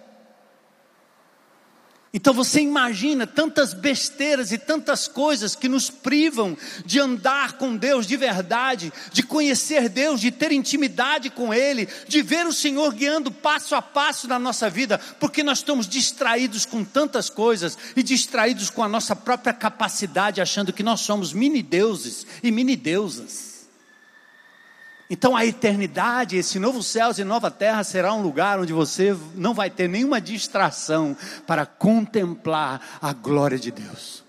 [2.18, 8.08] Então você imagina tantas besteiras e tantas coisas que nos privam de andar com Deus
[8.08, 13.30] de verdade, de conhecer Deus, de ter intimidade com Ele, de ver o Senhor guiando
[13.30, 18.68] passo a passo na nossa vida, porque nós estamos distraídos com tantas coisas e distraídos
[18.68, 23.47] com a nossa própria capacidade, achando que nós somos mini deuses e mini deusas.
[25.10, 29.54] Então a eternidade, esse novo céu e nova terra será um lugar onde você não
[29.54, 31.16] vai ter nenhuma distração
[31.46, 34.22] para contemplar a glória de Deus.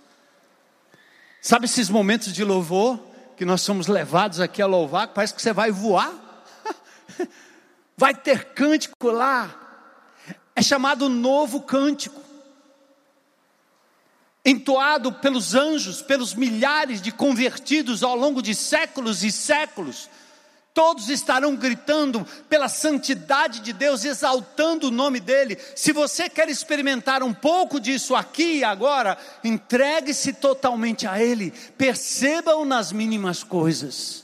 [1.42, 2.98] Sabe esses momentos de louvor
[3.36, 6.14] que nós somos levados aqui a louvar, parece que você vai voar?
[7.98, 9.54] Vai ter cântico lá.
[10.56, 12.22] É chamado novo cântico.
[14.46, 20.10] Entoado pelos anjos, pelos milhares de convertidos ao longo de séculos e séculos
[20.74, 25.58] todos estarão gritando pela santidade de Deus, exaltando o nome dEle.
[25.76, 32.66] Se você quer experimentar um pouco disso aqui e agora, entregue-se totalmente a Ele, perceba-o
[32.66, 34.24] nas mínimas coisas.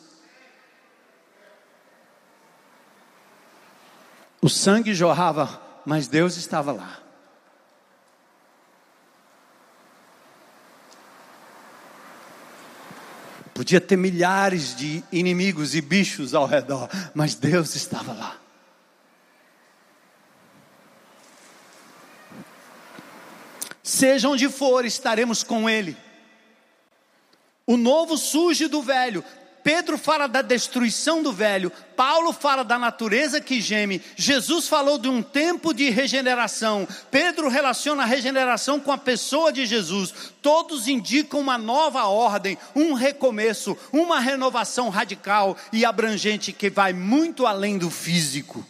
[4.41, 7.04] O sangue jorrava, mas Deus estava lá.
[13.55, 18.37] Podia ter milhares de inimigos e bichos ao redor, mas Deus estava lá.
[23.81, 25.95] Seja onde for, estaremos com Ele.
[27.65, 29.23] O novo surge do velho,
[29.65, 35.09] Pedro fala da destruição do velho, Paulo fala da natureza que geme, Jesus falou de
[35.09, 41.39] um tempo de regeneração, Pedro relaciona a regeneração com a pessoa de Jesus, todos indicam
[41.39, 47.89] uma nova ordem, um recomeço, uma renovação radical e abrangente que vai muito além do
[47.89, 48.63] físico.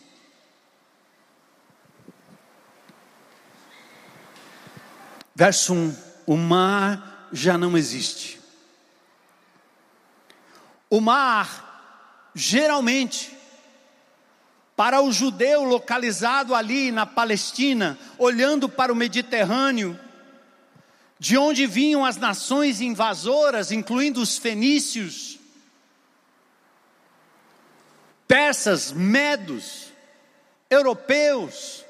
[5.35, 8.34] Verso 1: O mar já não existe
[10.89, 13.35] o mar, geralmente,
[14.75, 19.99] para o judeu localizado ali na Palestina, olhando para o Mediterrâneo,
[21.17, 25.39] de onde vinham as nações invasoras, incluindo os fenícios,
[28.27, 29.93] persas, medos,
[30.69, 31.85] europeus.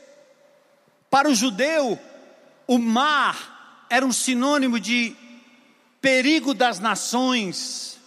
[1.10, 2.00] Para o judeu,
[2.68, 5.16] o mar era um sinônimo de
[6.00, 8.00] perigo das nações,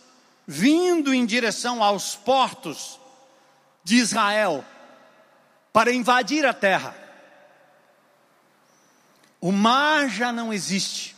[0.51, 2.99] vindo em direção aos portos
[3.85, 4.65] de Israel
[5.75, 6.97] para invadir a terra.
[9.43, 11.15] O mar já não existe.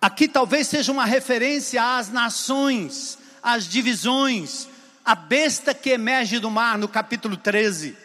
[0.00, 4.68] Aqui talvez seja uma referência às nações, às divisões,
[5.04, 7.96] a besta que emerge do mar, no capítulo 13.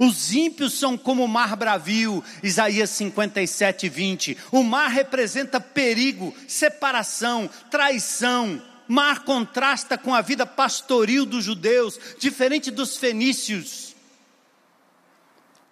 [0.00, 4.38] Os ímpios são como o mar bravio, Isaías 57, 20.
[4.50, 12.70] O mar representa perigo, separação, traição, mar contrasta com a vida pastoril dos judeus, diferente
[12.70, 13.94] dos fenícios.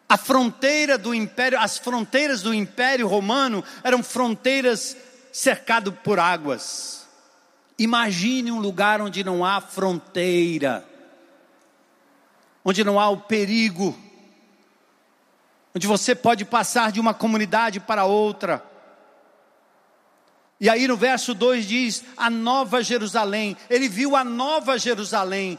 [0.09, 4.97] A fronteira do império, as fronteiras do império romano eram fronteiras
[5.33, 7.07] cercadas por águas.
[7.79, 10.87] Imagine um lugar onde não há fronteira,
[12.65, 13.99] onde não há o perigo,
[15.75, 18.72] onde você pode passar de uma comunidade para outra
[20.63, 23.57] e aí no verso 2 diz: a nova Jerusalém.
[23.69, 25.59] Ele viu a nova Jerusalém,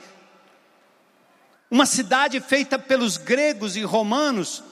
[1.69, 4.63] uma cidade feita pelos gregos e romanos.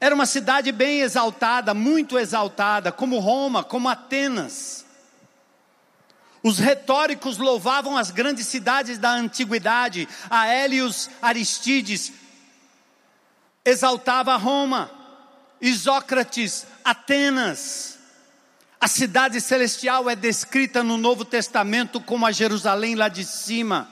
[0.00, 4.84] Era uma cidade bem exaltada, muito exaltada, como Roma, como Atenas.
[6.42, 10.08] Os retóricos louvavam as grandes cidades da antiguidade.
[10.28, 12.12] A Hélios Aristides
[13.64, 14.90] exaltava Roma.
[15.60, 17.97] Isócrates, Atenas.
[18.80, 23.88] A cidade celestial é descrita no Novo Testamento como a Jerusalém lá de cima.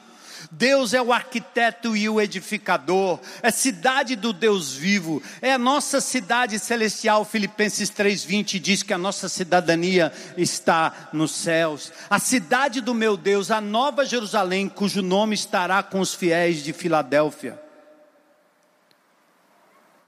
[0.50, 6.00] Deus é o arquiteto e o edificador, é cidade do Deus vivo, é a nossa
[6.00, 7.24] cidade celestial.
[7.24, 11.92] Filipenses 3:20 diz que a nossa cidadania está nos céus.
[12.08, 16.72] A cidade do meu Deus, a nova Jerusalém, cujo nome estará com os fiéis de
[16.72, 17.60] Filadélfia.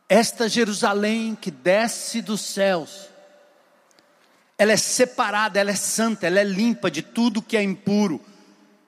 [0.08, 3.08] Esta Jerusalém que desce dos céus,
[4.58, 8.20] ela é separada, ela é santa, ela é limpa de tudo que é impuro.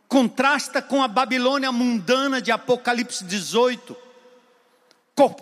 [0.09, 3.97] Contrasta com a Babilônia mundana de Apocalipse 18,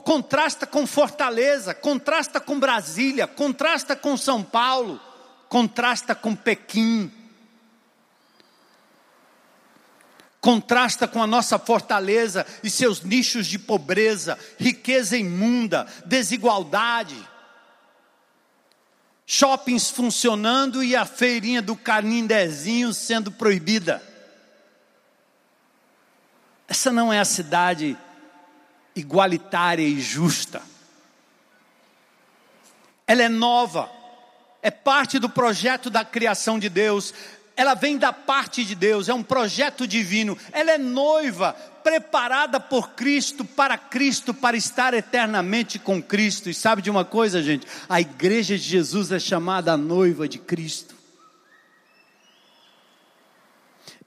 [0.05, 5.01] contrasta com Fortaleza, contrasta com Brasília, contrasta com São Paulo,
[5.49, 7.11] contrasta com Pequim,
[10.43, 17.17] contrasta com a nossa fortaleza e seus nichos de pobreza, riqueza imunda, desigualdade.
[19.31, 24.03] Shoppings funcionando e a feirinha do Canindezinho sendo proibida.
[26.67, 27.95] Essa não é a cidade
[28.97, 30.63] igualitária e justa.
[33.07, 33.93] Ela é nova,
[34.63, 37.13] é parte do projeto da criação de Deus,
[37.59, 40.39] ela vem da parte de Deus, é um projeto divino.
[40.53, 46.49] Ela é noiva, preparada por Cristo, para Cristo, para estar eternamente com Cristo.
[46.49, 47.67] E sabe de uma coisa, gente?
[47.89, 50.95] A igreja de Jesus é chamada a noiva de Cristo.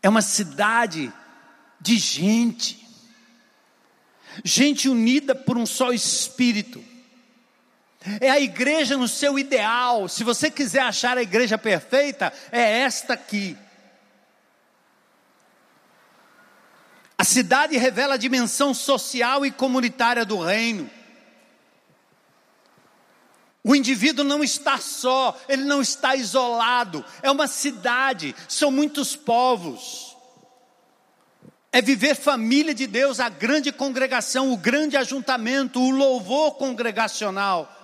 [0.02, 1.12] É uma cidade
[1.78, 2.88] de gente,
[4.46, 6.82] gente unida por um só espírito.
[8.20, 10.08] É a igreja no seu ideal.
[10.08, 13.58] Se você quiser achar a igreja perfeita, é esta aqui.
[17.18, 20.90] A cidade revela a dimensão social e comunitária do reino.
[23.64, 27.06] O indivíduo não está só, ele não está isolado.
[27.22, 30.12] É uma cidade, são muitos povos
[31.72, 37.81] é viver família de Deus, a grande congregação, o grande ajuntamento, o louvor congregacional.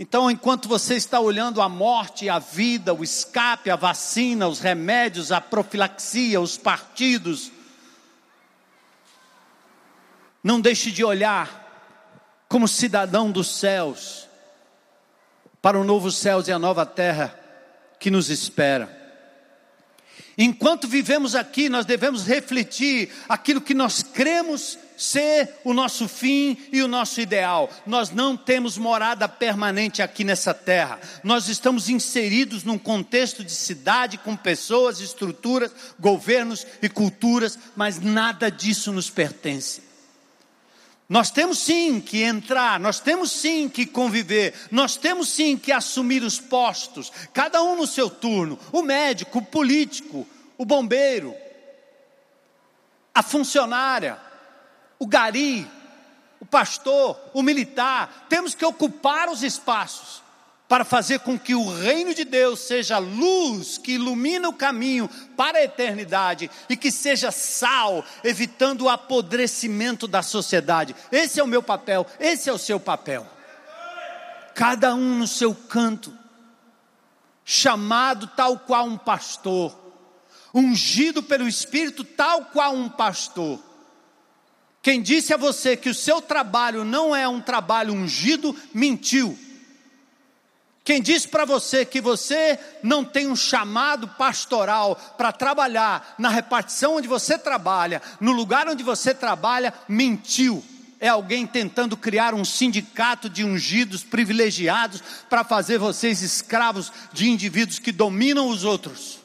[0.00, 5.32] Então, enquanto você está olhando a morte, a vida, o escape, a vacina, os remédios,
[5.32, 7.50] a profilaxia, os partidos,
[10.42, 11.66] não deixe de olhar
[12.48, 14.28] como cidadão dos céus
[15.60, 17.36] para o novo céu e a nova terra
[17.98, 18.97] que nos espera.
[20.40, 26.80] Enquanto vivemos aqui, nós devemos refletir aquilo que nós cremos ser o nosso fim e
[26.80, 27.68] o nosso ideal.
[27.84, 31.00] Nós não temos morada permanente aqui nessa terra.
[31.24, 38.48] Nós estamos inseridos num contexto de cidade com pessoas, estruturas, governos e culturas, mas nada
[38.48, 39.87] disso nos pertence.
[41.08, 46.22] Nós temos sim que entrar, nós temos sim que conviver, nós temos sim que assumir
[46.22, 50.26] os postos, cada um no seu turno: o médico, o político,
[50.58, 51.34] o bombeiro,
[53.14, 54.18] a funcionária,
[54.98, 55.66] o gari,
[56.40, 58.26] o pastor, o militar.
[58.28, 60.27] Temos que ocupar os espaços
[60.68, 65.58] para fazer com que o reino de Deus seja luz que ilumina o caminho para
[65.58, 70.94] a eternidade e que seja sal, evitando o apodrecimento da sociedade.
[71.10, 73.26] Esse é o meu papel, esse é o seu papel.
[74.54, 76.12] Cada um no seu canto,
[77.44, 79.74] chamado tal qual um pastor,
[80.54, 83.58] ungido pelo Espírito, tal qual um pastor.
[84.82, 89.38] Quem disse a você que o seu trabalho não é um trabalho ungido, mentiu.
[90.88, 96.96] Quem disse para você que você não tem um chamado pastoral para trabalhar na repartição
[96.96, 100.64] onde você trabalha, no lugar onde você trabalha, mentiu.
[100.98, 107.78] É alguém tentando criar um sindicato de ungidos privilegiados para fazer vocês escravos de indivíduos
[107.78, 109.18] que dominam os outros.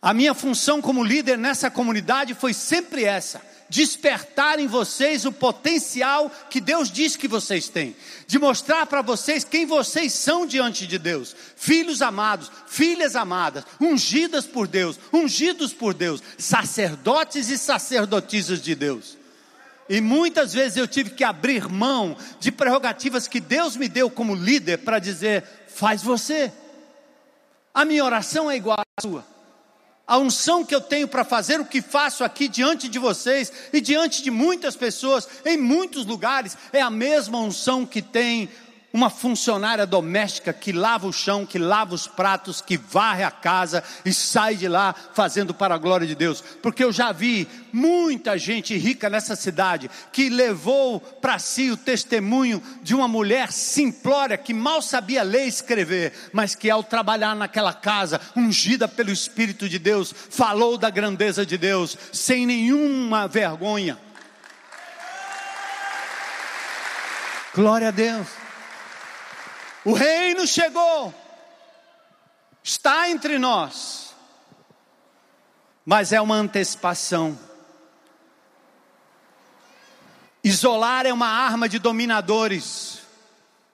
[0.00, 6.28] A minha função como líder nessa comunidade foi sempre essa: despertar em vocês o potencial
[6.50, 7.94] que Deus diz que vocês têm,
[8.26, 14.44] de mostrar para vocês quem vocês são diante de Deus, filhos amados, filhas amadas, ungidas
[14.44, 19.16] por Deus, ungidos por Deus, sacerdotes e sacerdotisas de Deus.
[19.88, 24.34] E muitas vezes eu tive que abrir mão de prerrogativas que Deus me deu como
[24.34, 26.52] líder para dizer: faz você.
[27.72, 29.29] A minha oração é igual à sua
[30.10, 33.80] a unção que eu tenho para fazer o que faço aqui diante de vocês e
[33.80, 38.48] diante de muitas pessoas, em muitos lugares, é a mesma unção que tem
[38.92, 43.84] uma funcionária doméstica que lava o chão, que lava os pratos, que varre a casa
[44.04, 46.42] e sai de lá fazendo para a glória de Deus.
[46.60, 52.60] Porque eu já vi muita gente rica nessa cidade que levou para si o testemunho
[52.82, 57.72] de uma mulher simplória que mal sabia ler e escrever, mas que ao trabalhar naquela
[57.72, 63.96] casa, ungida pelo Espírito de Deus, falou da grandeza de Deus sem nenhuma vergonha.
[67.54, 68.39] Glória a Deus.
[69.84, 71.14] O reino chegou,
[72.62, 74.14] está entre nós,
[75.84, 77.38] mas é uma antecipação.
[80.42, 83.00] Isolar é uma arma de dominadores.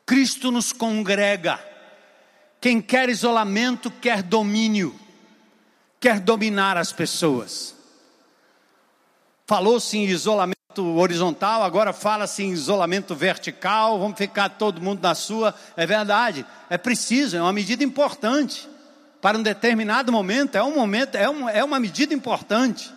[0.05, 1.59] Cristo nos congrega.
[2.61, 4.99] Quem quer isolamento quer domínio,
[6.01, 7.75] quer dominar as pessoas.
[9.47, 15.55] Falou-se em isolamento horizontal, agora fala-se em isolamento vertical, vamos ficar todo mundo na sua.
[15.77, 18.69] É verdade, é preciso, é uma medida importante.
[19.21, 22.93] Para um determinado momento, é um momento, é, um, é uma medida importante.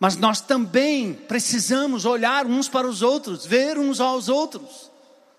[0.00, 4.90] Mas nós também precisamos olhar uns para os outros, ver uns aos outros,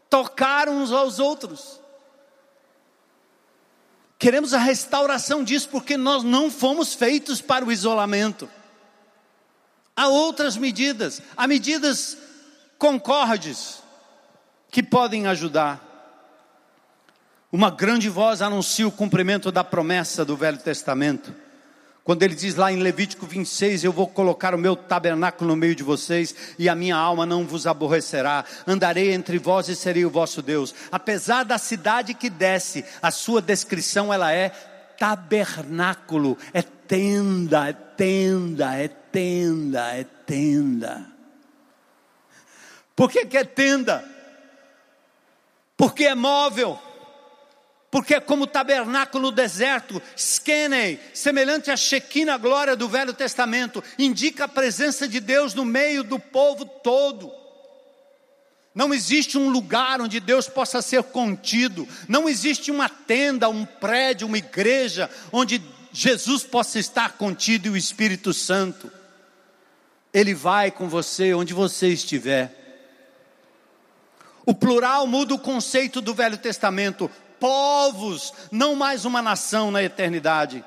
[0.10, 1.80] tocar uns aos outros.
[4.18, 8.50] Queremos a restauração disso porque nós não fomos feitos para o isolamento.
[10.00, 12.18] Há outras medidas, há medidas
[12.78, 13.84] concordes
[14.72, 15.78] que podem ajudar.
[17.52, 21.36] Uma grande voz anuncia o cumprimento da promessa do Velho Testamento.
[22.02, 25.76] Quando ele diz lá em Levítico 26: Eu vou colocar o meu tabernáculo no meio
[25.76, 28.46] de vocês, e a minha alma não vos aborrecerá.
[28.66, 30.74] Andarei entre vós e serei o vosso Deus.
[30.90, 34.48] Apesar da cidade que desce, a sua descrição ela é
[34.98, 41.06] tabernáculo, é tenda, é tenda, é tenda, é tenda.
[42.96, 44.04] Por que, que é tenda?
[45.78, 46.78] Porque é móvel.
[47.92, 53.84] Porque é como o tabernáculo no deserto, Skenei, semelhante à Shekinah glória do Velho Testamento,
[53.98, 57.32] indica a presença de Deus no meio do povo todo.
[58.76, 64.28] Não existe um lugar onde Deus possa ser contido, não existe uma tenda, um prédio,
[64.28, 65.60] uma igreja onde
[65.92, 68.99] Jesus possa estar contido e o Espírito Santo.
[70.14, 72.56] Ele vai com você onde você estiver.
[74.46, 77.10] O plural muda o conceito do Velho Testamento.
[77.40, 80.66] Povos, não mais uma nação na eternidade.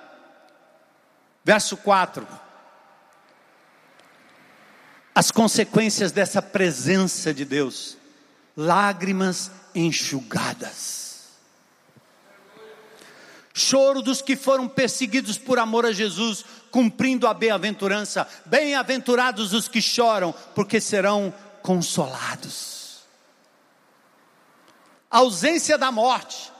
[1.45, 2.26] Verso 4.
[5.14, 7.97] As consequências dessa presença de Deus:
[8.57, 11.01] lágrimas enxugadas
[13.55, 18.26] choro dos que foram perseguidos por amor a Jesus, cumprindo a bem-aventurança.
[18.46, 21.32] Bem-aventurados os que choram, porque serão
[21.62, 23.00] consolados.
[25.11, 26.50] A ausência da morte.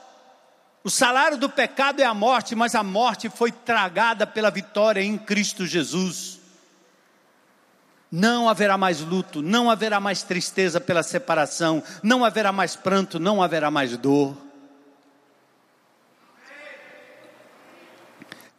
[0.83, 5.17] O salário do pecado é a morte, mas a morte foi tragada pela vitória em
[5.17, 6.39] Cristo Jesus.
[8.11, 13.41] Não haverá mais luto, não haverá mais tristeza pela separação, não haverá mais pranto, não
[13.41, 14.37] haverá mais dor.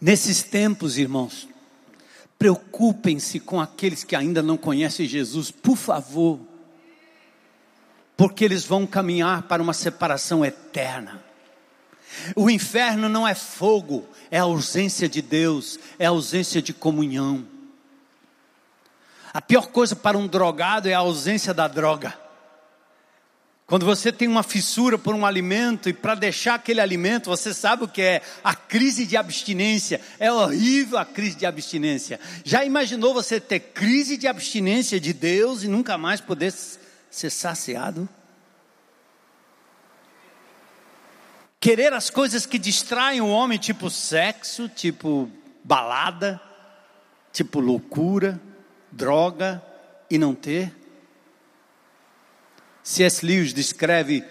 [0.04, 1.48] Nesses tempos, irmãos,
[2.38, 6.38] preocupem-se com aqueles que ainda não conhecem Jesus, por favor,
[8.14, 11.24] porque eles vão caminhar para uma separação eterna.
[12.36, 17.46] O inferno não é fogo, é ausência de Deus, é ausência de comunhão.
[19.32, 22.23] A pior coisa para um drogado é a ausência da droga.
[23.66, 27.84] Quando você tem uma fissura por um alimento e para deixar aquele alimento, você sabe
[27.84, 30.00] o que é a crise de abstinência.
[30.18, 32.20] É horrível a crise de abstinência.
[32.44, 36.52] Já imaginou você ter crise de abstinência de Deus e nunca mais poder
[37.10, 38.06] ser saciado?
[41.58, 45.30] Querer as coisas que distraem o homem, tipo sexo, tipo
[45.64, 46.38] balada,
[47.32, 48.38] tipo loucura,
[48.92, 49.62] droga,
[50.10, 50.83] e não ter?
[52.84, 53.24] C.S.
[53.24, 54.22] Lewis descreve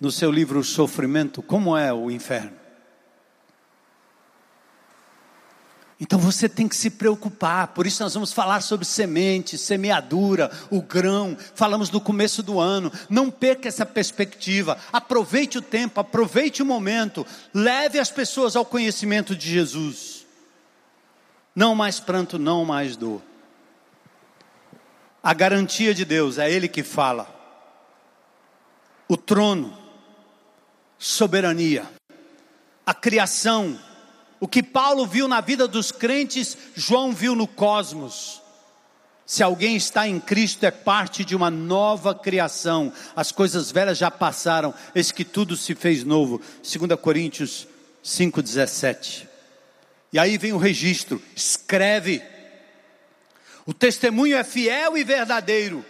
[0.00, 2.62] no seu livro O Sofrimento como é o inferno.
[5.98, 10.82] Então você tem que se preocupar, por isso nós vamos falar sobre semente, semeadura, o
[10.82, 12.92] grão, falamos no começo do ano.
[13.08, 19.36] Não perca essa perspectiva, aproveite o tempo, aproveite o momento, leve as pessoas ao conhecimento
[19.36, 20.26] de Jesus.
[21.54, 23.22] Não mais pranto, não mais dor.
[25.22, 27.32] A garantia de Deus, é Ele que fala.
[29.08, 29.76] O trono,
[30.98, 31.88] soberania,
[32.84, 33.78] a criação,
[34.40, 38.42] o que Paulo viu na vida dos crentes, João viu no cosmos.
[39.24, 42.92] Se alguém está em Cristo, é parte de uma nova criação.
[43.14, 46.40] As coisas velhas já passaram, eis que tudo se fez novo.
[46.62, 47.68] 2 Coríntios
[48.04, 49.28] 5,17.
[50.12, 52.31] E aí vem o registro: escreve.
[53.64, 55.84] O testemunho é fiel e verdadeiro.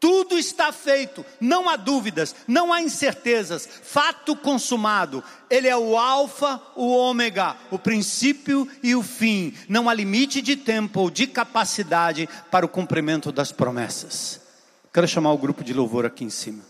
[0.00, 5.22] Tudo está feito, não há dúvidas, não há incertezas, fato consumado.
[5.50, 9.52] Ele é o Alfa, o Ômega, o princípio e o fim.
[9.68, 14.40] Não há limite de tempo ou de capacidade para o cumprimento das promessas.
[14.90, 16.64] Quero chamar o grupo de louvor aqui em cima.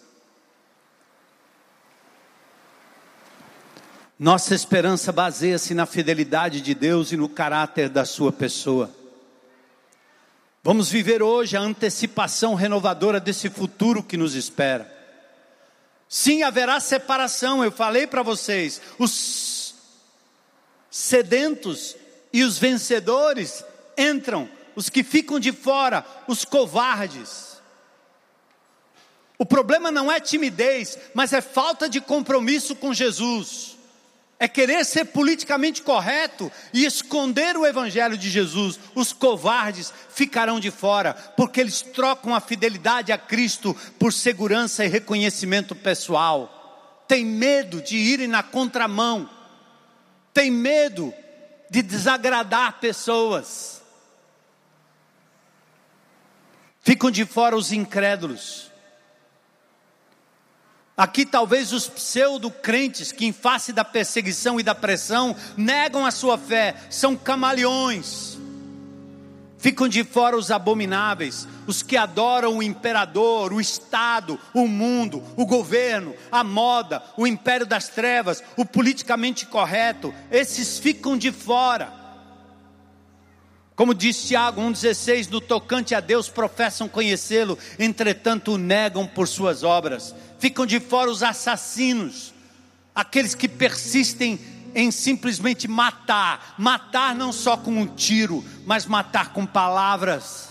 [4.19, 9.00] Nossa esperança baseia-se na fidelidade de Deus e no caráter da Sua pessoa.
[10.63, 14.91] Vamos viver hoje a antecipação renovadora desse futuro que nos espera.
[16.07, 18.81] Sim, haverá separação, eu falei para vocês.
[18.99, 19.75] Os
[20.91, 21.97] sedentos
[22.31, 23.65] e os vencedores
[23.97, 27.59] entram, os que ficam de fora, os covardes.
[29.39, 33.80] O problema não é timidez, mas é falta de compromisso com Jesus
[34.43, 38.81] é querer ser politicamente correto e esconder o Evangelho de Jesus.
[38.95, 44.89] Os covardes ficarão de fora, porque eles trocam a fidelidade a Cristo por segurança e
[44.89, 47.05] reconhecimento pessoal.
[47.07, 49.29] Tem medo de irem na contramão,
[50.33, 51.13] tem medo
[51.69, 53.83] de desagradar pessoas.
[56.81, 58.70] Ficam de fora os incrédulos.
[61.01, 66.37] Aqui talvez os pseudo-crentes que, em face da perseguição e da pressão, negam a sua
[66.37, 68.37] fé, são camaleões.
[69.57, 75.47] Ficam de fora os abomináveis, os que adoram o imperador, o Estado, o mundo, o
[75.47, 82.00] governo, a moda, o império das trevas, o politicamente correto, esses ficam de fora.
[83.81, 89.63] Como diz Tiago 1,16, no tocante a Deus professam conhecê-lo, entretanto o negam por suas
[89.63, 90.15] obras.
[90.39, 92.35] Ficam de fora os assassinos,
[92.95, 94.39] aqueles que persistem
[94.75, 100.51] em simplesmente matar, matar não só com um tiro, mas matar com palavras.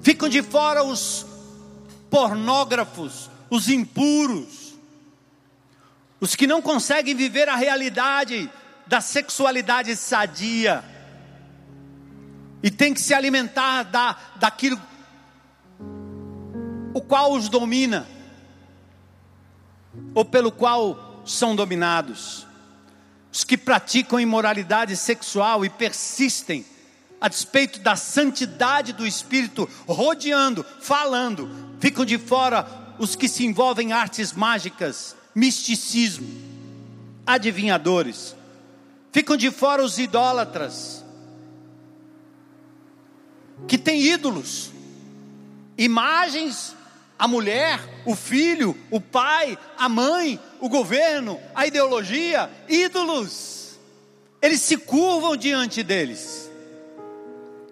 [0.00, 1.26] Ficam de fora os
[2.08, 4.72] pornógrafos, os impuros,
[6.18, 8.50] os que não conseguem viver a realidade
[8.86, 10.84] da sexualidade sadia
[12.62, 14.80] e tem que se alimentar da, daquilo
[16.94, 18.06] o qual os domina,
[20.14, 22.46] ou pelo qual são dominados.
[23.32, 26.66] Os que praticam imoralidade sexual e persistem,
[27.20, 32.66] a despeito da santidade do Espírito, rodeando, falando, ficam de fora
[32.98, 36.28] os que se envolvem em artes mágicas, misticismo,
[37.26, 38.36] adivinhadores,
[39.12, 41.04] ficam de fora os idólatras,
[43.68, 44.72] que têm ídolos,
[45.78, 46.74] imagens
[47.22, 53.78] a mulher, o filho, o pai, a mãe, o governo, a ideologia, ídolos.
[54.42, 56.50] Eles se curvam diante deles.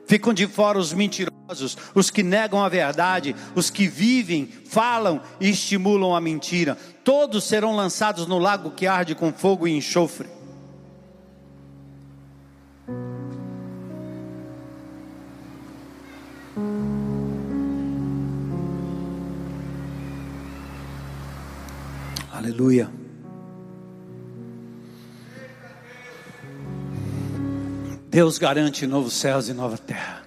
[0.07, 5.51] Ficam de fora os mentirosos, os que negam a verdade, os que vivem, falam e
[5.51, 6.78] estimulam a mentira.
[7.03, 10.28] Todos serão lançados no lago que arde com fogo e enxofre.
[22.41, 22.91] Aleluia.
[28.09, 30.22] Deus garante novos céus e nova terra.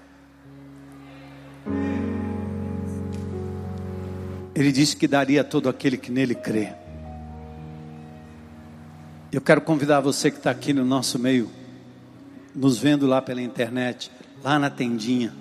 [4.53, 6.73] Ele disse que daria a todo aquele que nele crê.
[9.31, 11.49] Eu quero convidar você que está aqui no nosso meio,
[12.53, 14.11] nos vendo lá pela internet,
[14.43, 15.33] lá na tendinha.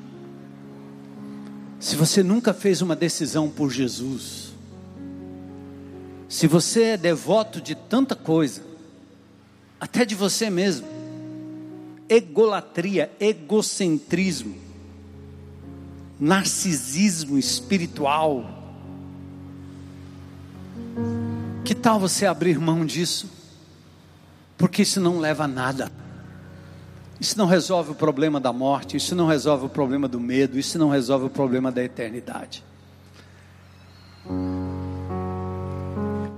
[1.79, 4.42] Se você nunca fez uma decisão por Jesus,
[6.33, 8.63] se você é devoto de tanta coisa,
[9.79, 10.89] até de você mesmo,
[12.09, 14.57] egolatria, egocentrismo,
[16.19, 18.47] narcisismo espiritual,
[21.67, 23.31] que tal você abrir mão disso?
[24.57, 25.93] Porque isso não leva a nada.
[27.21, 30.79] Isso não resolve o problema da morte, isso não resolve o problema do medo, isso
[30.79, 32.65] não resolve o problema da eternidade.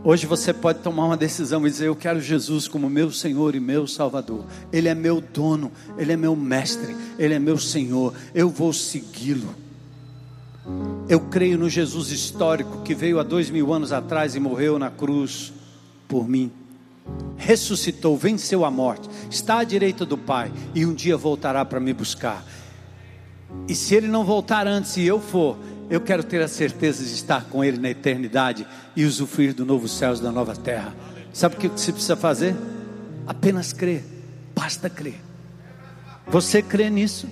[0.07, 3.61] Hoje você pode tomar uma decisão e dizer: Eu quero Jesus como meu Senhor e
[3.61, 4.45] meu Salvador.
[4.71, 8.13] Ele é meu dono, Ele é meu mestre, Ele é meu Senhor.
[8.35, 9.55] Eu vou segui-lo.
[11.09, 14.91] Eu creio no Jesus histórico que veio há dois mil anos atrás e morreu na
[14.91, 15.55] cruz
[16.07, 16.53] por mim.
[17.37, 21.93] ressuscitou, venceu a morte, está à direita do Pai e um dia voltará para me
[21.95, 22.45] buscar.
[23.69, 25.57] E se ele não voltar antes e eu for,
[25.91, 28.67] eu quero ter a certeza de estar com ele na eternidade
[28.97, 30.95] e usufruir do novo céu e da nova terra.
[31.33, 32.55] Sabe o que você precisa fazer?
[33.27, 34.05] Apenas crer,
[34.55, 35.21] basta crer.
[36.27, 37.29] Você crê nisso?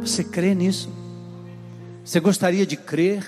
[0.00, 0.90] Você crê nisso?
[2.04, 3.26] Você gostaria de crer?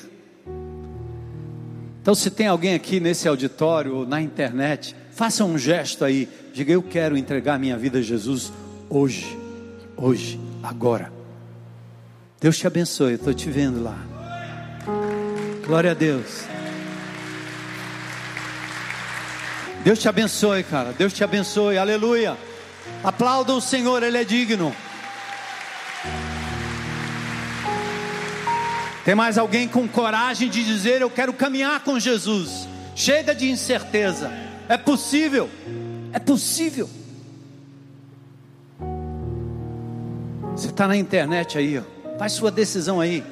[2.00, 6.72] Então, se tem alguém aqui nesse auditório ou na internet, faça um gesto aí, diga:
[6.72, 8.50] Eu quero entregar minha vida a Jesus
[8.88, 9.38] hoje,
[9.96, 11.19] hoje, agora.
[12.40, 13.98] Deus te abençoe, estou te vendo lá.
[15.66, 16.44] Glória a Deus.
[19.84, 20.92] Deus te abençoe, cara.
[20.92, 21.76] Deus te abençoe.
[21.76, 22.38] Aleluia.
[23.04, 24.74] Aplauda o Senhor, Ele é digno.
[29.04, 32.66] Tem mais alguém com coragem de dizer: Eu quero caminhar com Jesus?
[32.96, 34.32] Chega de incerteza.
[34.66, 35.50] É possível.
[36.10, 36.88] É possível.
[40.52, 41.99] Você está na internet aí, ó.
[42.20, 43.24] Faz sua decisão aí.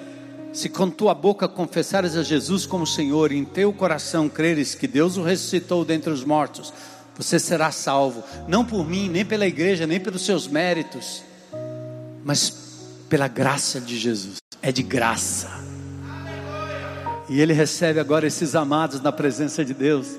[0.50, 4.88] Se com tua boca confessares a Jesus como Senhor e em teu coração creres que
[4.88, 6.72] Deus o ressuscitou dentre os mortos,
[7.14, 11.22] você será salvo, não por mim, nem pela igreja, nem pelos seus méritos,
[12.24, 12.50] mas
[13.10, 14.36] pela graça de Jesus.
[14.62, 15.50] É de graça.
[17.28, 20.16] E ele recebe agora esses amados na presença de Deus.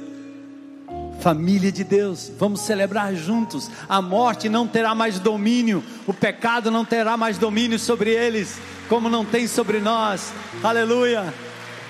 [1.19, 3.69] Família de Deus, vamos celebrar juntos.
[3.89, 8.57] A morte não terá mais domínio, o pecado não terá mais domínio sobre eles,
[8.87, 10.31] como não tem sobre nós.
[10.63, 11.33] Aleluia,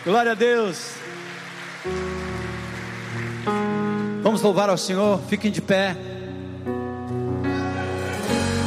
[0.04, 0.94] glória a Deus.
[4.24, 5.96] Vamos louvar ao Senhor, fiquem de pé.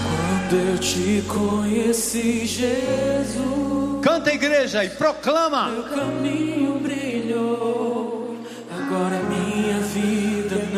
[0.07, 4.01] Quando eu te conheci, Jesus.
[4.01, 5.69] Canta, igreja, e proclama.
[5.71, 8.37] Meu caminho brilhou.
[8.71, 10.32] Agora minha vida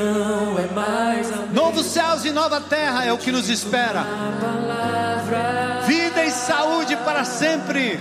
[0.04, 4.04] não é mais Novos céus e nova terra é o que nos espera.
[5.86, 7.98] Vida e saúde para sempre.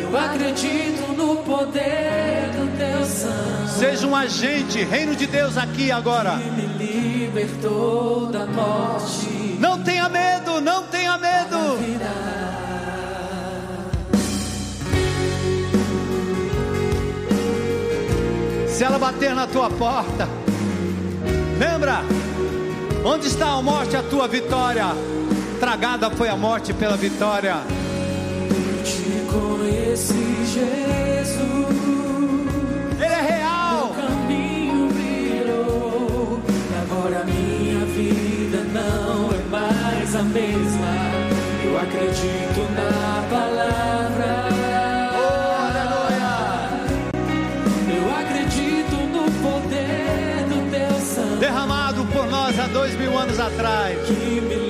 [0.00, 6.38] Eu acredito no poder do teu sangue Seja um agente, reino de Deus aqui agora.
[6.38, 9.56] que me libertou da morte.
[9.58, 11.78] Não tenha medo, não tenha medo.
[18.68, 20.28] Se ela bater na tua porta,
[21.64, 22.02] lembra?
[23.04, 24.86] Onde está a morte, a tua vitória?
[25.58, 27.56] Tragada foi a morte pela vitória.
[28.50, 31.44] Eu te conheci, Jesus.
[32.96, 33.94] Ele é real.
[33.96, 36.40] caminho brilhou.
[36.48, 40.94] E agora minha vida não é mais a mesma.
[41.64, 43.93] Eu acredito na palavra.
[53.46, 54.63] Atrás.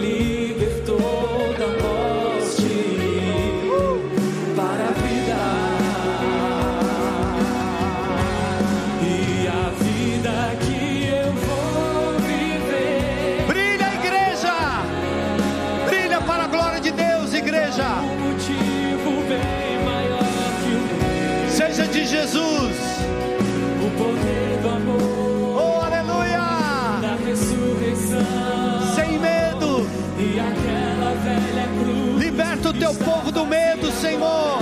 [32.85, 34.59] Teu povo do medo, Senhor.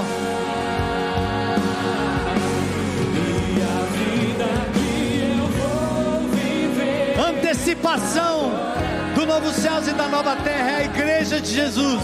[7.18, 8.52] Antecipação
[9.16, 12.00] do novo céus e da nova terra é a igreja de Jesus.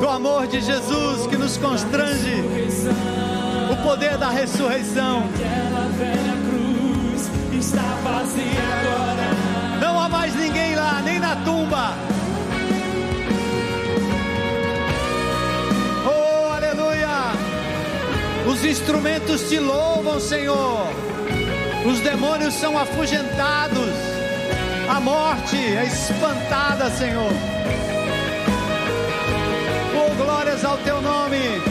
[0.00, 2.44] Do amor, de Jesus que nos constrange.
[3.72, 5.24] O poder da ressurreição.
[11.44, 11.94] Tumba.
[16.06, 17.32] Oh, aleluia!
[18.46, 20.88] Os instrumentos te louvam, Senhor.
[21.84, 23.94] Os demônios são afugentados.
[24.88, 27.32] A morte é espantada, Senhor.
[29.94, 31.67] Oh, glórias ao teu nome.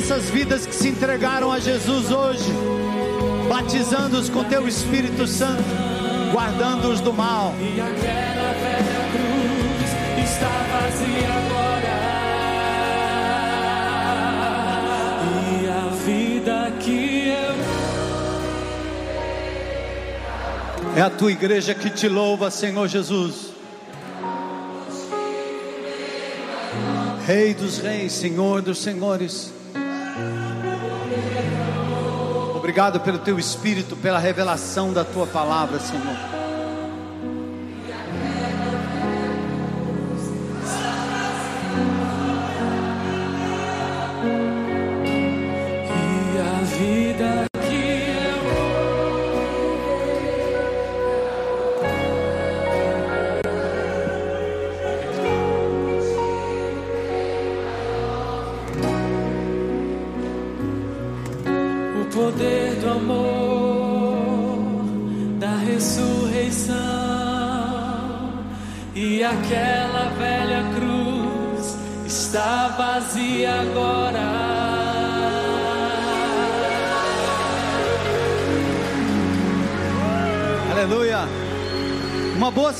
[0.00, 2.50] Essas vidas que se entregaram a Jesus hoje,
[3.48, 5.62] batizando-os com teu Espírito Santo.
[6.32, 7.52] guardando-os do mal.
[7.60, 9.90] E aquela velha cruz
[10.24, 11.94] está vazia agora.
[15.52, 17.19] E a vida que
[20.96, 23.50] É a tua igreja que te louva, Senhor Jesus.
[27.26, 29.52] Rei dos reis, Senhor dos senhores.
[32.56, 36.39] Obrigado pelo teu espírito, pela revelação da tua palavra, Senhor.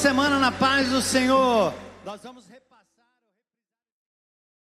[0.01, 1.75] Semana na paz do Senhor.
[2.07, 2.47] Nós vamos